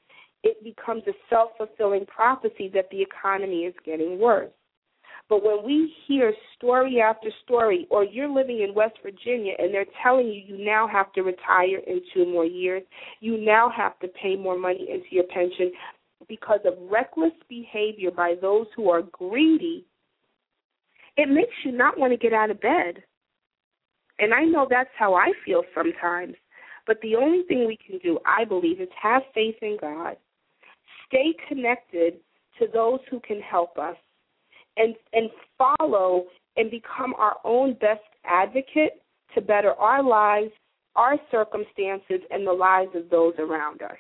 it 0.43 0.63
becomes 0.63 1.03
a 1.07 1.13
self 1.29 1.51
fulfilling 1.57 2.07
prophecy 2.07 2.71
that 2.75 2.89
the 2.91 3.03
economy 3.03 3.61
is 3.61 3.75
getting 3.85 4.19
worse. 4.19 4.51
But 5.29 5.45
when 5.45 5.65
we 5.65 5.93
hear 6.07 6.33
story 6.57 7.01
after 7.01 7.29
story, 7.45 7.87
or 7.91 8.03
you're 8.03 8.33
living 8.33 8.61
in 8.61 8.75
West 8.75 8.97
Virginia 9.03 9.53
and 9.59 9.75
they're 9.75 9.85
telling 10.03 10.29
you 10.29 10.43
you 10.47 10.65
now 10.65 10.89
have 10.89 11.13
to 11.13 11.23
retire 11.23 11.79
in 11.87 12.01
two 12.15 12.25
more 12.25 12.47
years, 12.47 12.83
you 13.21 13.37
now 13.37 13.69
have 13.69 13.99
to 13.99 14.09
pay 14.09 14.37
more 14.37 14.59
money 14.59 14.89
into 14.91 15.07
your 15.11 15.25
pension 15.25 15.71
because 16.29 16.61
of 16.65 16.75
reckless 16.91 17.33
behavior 17.49 18.11
by 18.11 18.35
those 18.41 18.67
who 18.75 18.91
are 18.91 19.03
greedy, 19.03 19.85
it 21.17 21.29
makes 21.29 21.55
you 21.65 21.73
not 21.73 21.99
want 21.99 22.13
to 22.13 22.17
get 22.17 22.33
out 22.33 22.51
of 22.51 22.61
bed. 22.61 23.03
And 24.19 24.35
I 24.35 24.45
know 24.45 24.67
that's 24.69 24.91
how 24.99 25.15
I 25.15 25.33
feel 25.45 25.63
sometimes. 25.75 26.35
But 26.87 27.01
the 27.03 27.17
only 27.17 27.43
thing 27.45 27.67
we 27.67 27.77
can 27.77 27.99
do, 27.99 28.19
I 28.27 28.45
believe, 28.45 28.81
is 28.81 28.89
have 29.01 29.23
faith 29.35 29.57
in 29.61 29.77
God, 29.81 30.17
stay 31.07 31.35
connected 31.49 32.15
to 32.59 32.67
those 32.73 33.01
who 33.11 33.21
can 33.21 33.41
help 33.41 33.79
us, 33.79 33.97
and 34.77 34.95
and 35.13 35.31
follow 35.57 36.25
and 36.57 36.71
become 36.71 37.15
our 37.17 37.37
own 37.45 37.75
best 37.75 38.01
advocate 38.25 39.03
to 39.35 39.41
better 39.41 39.73
our 39.75 40.03
lives, 40.03 40.51
our 40.97 41.17
circumstances, 41.31 42.21
and 42.31 42.47
the 42.47 42.53
lives 42.53 42.91
of 42.95 43.09
those 43.11 43.35
around 43.39 43.83
us. 43.83 43.97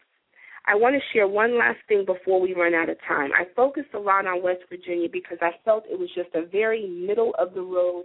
I 0.66 0.74
want 0.74 0.94
to 0.96 1.12
share 1.12 1.26
one 1.26 1.58
last 1.58 1.78
thing 1.88 2.04
before 2.04 2.40
we 2.40 2.52
run 2.52 2.74
out 2.74 2.90
of 2.90 2.98
time. 3.06 3.30
I 3.32 3.44
focused 3.56 3.94
a 3.94 3.98
lot 3.98 4.26
on 4.26 4.42
West 4.42 4.60
Virginia 4.68 5.08
because 5.10 5.38
I 5.40 5.52
felt 5.64 5.84
it 5.90 5.98
was 5.98 6.10
just 6.14 6.28
a 6.34 6.44
very 6.44 6.86
middle 6.86 7.34
of 7.38 7.54
the 7.54 7.62
road 7.62 8.04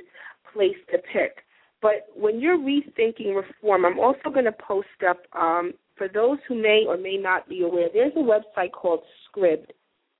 place 0.54 0.78
to 0.91 0.98
pick. 1.00 1.42
But 1.84 2.08
when 2.15 2.39
you're 2.39 2.58
rethinking 2.58 3.36
reform, 3.36 3.86
I'm 3.86 4.00
also 4.00 4.30
going 4.34 4.46
to 4.46 4.54
post 4.54 4.88
up, 5.08 5.19
um, 5.38 5.74
for 5.98 6.08
those 6.08 6.38
who 6.48 6.56
may 6.56 6.86
or 6.88 6.98
may 6.98 7.17
not 7.17 7.50
be 7.50 7.62
aware, 7.62 7.89
there's 7.93 8.13
a 8.15 8.19
website 8.19 8.72
called 8.72 9.02
Scribd, 9.28 9.65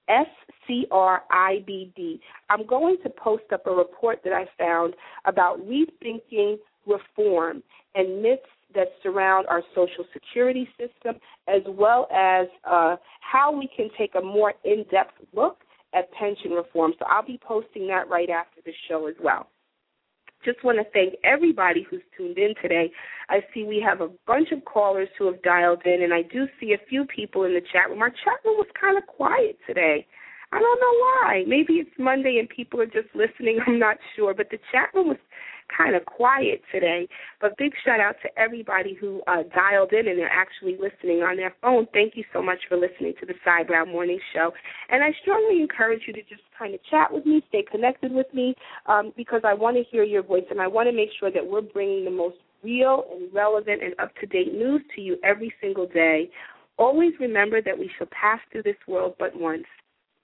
S 0.10 0.28
C 0.68 0.86
R 0.92 1.24
I 1.32 1.64
B 1.66 1.94
D. 1.96 2.20
I'm 2.50 2.68
going 2.68 2.98
to 3.04 3.10
post 3.10 3.46
up 3.54 3.66
a 3.66 3.72
report 3.72 4.20
that 4.26 4.34
I 4.34 4.46
found 4.60 4.94
about 5.24 5.62
rethinking 5.62 6.58
reform 6.86 7.64
and 7.96 8.22
myths 8.22 8.42
that 8.76 8.88
surround 9.02 9.48
our 9.48 9.64
social 9.74 10.04
security 10.12 10.68
system, 10.78 11.16
as 11.48 11.62
well 11.66 12.10
as 12.14 12.48
uh, 12.70 12.98
how 13.22 13.58
we 13.58 13.70
can 13.74 13.90
take 13.98 14.16
a 14.16 14.22
more 14.22 14.54
in 14.66 14.84
depth 14.92 15.14
look 15.34 15.60
at 15.96 16.12
pension 16.12 16.52
reform. 16.52 16.92
So 17.00 17.06
I'll 17.06 17.26
be 17.26 17.40
posting 17.42 17.88
that 17.88 18.10
right 18.10 18.30
after 18.30 18.60
the 18.66 18.74
show 18.90 19.08
as 19.08 19.16
well 19.24 19.48
just 20.44 20.64
want 20.64 20.78
to 20.78 20.86
thank 20.92 21.16
everybody 21.24 21.86
who's 21.90 22.02
tuned 22.18 22.38
in 22.38 22.54
today. 22.62 22.92
I 23.30 23.40
see 23.54 23.64
we 23.64 23.84
have 23.86 24.02
a 24.02 24.10
bunch 24.28 24.52
of 24.52 24.66
callers 24.66 25.10
who 25.18 25.26
have 25.28 25.42
dialed 25.42 25.82
in, 25.86 26.04
and 26.04 26.14
I 26.14 26.22
do 26.22 26.48
see 26.60 26.74
a 26.74 26.88
few 26.90 27.06
people 27.06 27.44
in 27.44 27.54
the 27.54 27.62
chat 27.62 27.90
room. 27.90 28.02
Our 28.02 28.10
chat 28.10 28.40
room 28.46 28.58
was 28.58 28.68
kind 28.80 28.98
of 28.98 29.08
quiet 29.08 29.58
today. 29.66 30.06
I 30.52 30.60
don't 30.60 30.80
know 30.80 30.94
why. 31.00 31.44
Maybe 31.48 31.74
it's 31.74 31.90
Monday 31.98 32.38
and 32.40 32.48
people 32.48 32.80
are 32.80 32.86
just 32.86 33.10
listening. 33.16 33.60
I'm 33.68 33.80
not 33.80 33.98
sure. 34.16 34.34
But 34.34 34.50
the 34.52 34.60
chat 34.72 34.90
room 34.94 35.08
was 35.10 35.18
kind 35.76 35.96
of 35.96 36.06
quiet 36.06 36.62
today. 36.72 37.08
But 37.42 37.58
big 37.58 37.74
shout 37.86 38.00
out 38.00 38.16
to 38.24 38.30
everybody 38.40 38.94
who 39.00 39.22
uh, 39.28 39.44
dialed 39.56 39.94
in 39.94 40.08
and 40.08 40.18
they're 40.18 40.30
actually 40.30 40.78
listening 40.80 41.24
on 41.24 41.38
their 41.38 41.56
phone. 41.62 41.88
Thank 41.94 42.16
you 42.16 42.24
so 42.34 42.42
much 42.42 42.60
for 42.68 42.78
listening 42.78 43.14
to 43.20 43.26
the 43.26 43.34
Cy 43.44 43.64
Morning 43.86 44.20
Show. 44.34 44.52
And 44.90 45.04
I 45.04 45.12
strongly 45.22 45.62
encourage 45.62 46.02
you 46.08 46.14
to 46.14 46.22
just 46.22 46.42
kind 46.58 46.74
of 46.74 46.80
chat 46.90 47.12
with 47.12 47.26
me, 47.26 47.44
stay 47.50 47.64
connected 47.70 48.12
with 48.12 48.28
me, 48.34 48.56
um, 48.86 49.14
because 49.18 49.42
I 49.44 49.54
want 49.54 49.78
to 49.78 49.84
hear 49.84 50.04
your 50.04 50.24
voice 50.24 50.46
and 50.50 50.62
I 50.62 50.68
want 50.68 50.88
to 50.90 50.96
make 50.96 51.10
sure 51.20 51.32
that 51.32 51.46
we're 51.46 51.62
bringing 51.62 52.06
the 52.06 52.12
most 52.12 52.38
real 52.64 53.04
and 53.12 53.34
relevant 53.34 53.84
and 53.84 53.94
up 54.00 54.16
to 54.22 54.26
date 54.26 54.54
news 54.54 54.82
to 54.96 55.02
you 55.02 55.18
every 55.24 55.54
single 55.62 55.88
day. 55.88 56.30
Always 56.78 57.14
remember 57.20 57.62
that 57.62 57.78
we 57.78 57.90
shall 57.98 58.08
pass 58.08 58.40
through 58.52 58.64
this 58.64 58.76
world 58.88 59.16
but 59.20 59.38
once. 59.38 59.66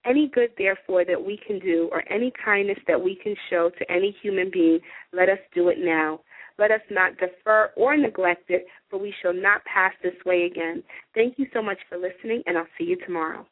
Any 0.06 0.28
good, 0.28 0.52
therefore, 0.58 1.04
that 1.06 1.24
we 1.24 1.38
can 1.46 1.60
do, 1.60 1.90
or 1.92 2.04
any 2.12 2.32
kindness 2.44 2.78
that 2.88 3.02
we 3.02 3.16
can 3.16 3.36
show 3.50 3.70
to 3.78 3.92
any 3.92 4.16
human 4.22 4.50
being, 4.52 4.80
let 5.12 5.30
us 5.30 5.40
do 5.54 5.68
it 5.70 5.78
now. 5.80 6.22
Let 6.58 6.72
us 6.72 6.82
not 6.90 7.18
defer 7.18 7.72
or 7.76 7.96
neglect 7.96 8.50
it, 8.50 8.66
for 8.90 8.98
we 9.00 9.14
shall 9.22 9.34
not 9.34 9.64
pass 9.66 9.94
this 10.04 10.14
way 10.26 10.44
again. 10.44 10.84
Thank 11.14 11.38
you 11.38 11.48
so 11.54 11.62
much 11.62 11.78
for 11.88 11.98
listening, 11.98 12.44
and 12.46 12.58
I'll 12.58 12.68
see 12.78 12.86
you 12.86 12.98
tomorrow. 13.06 13.46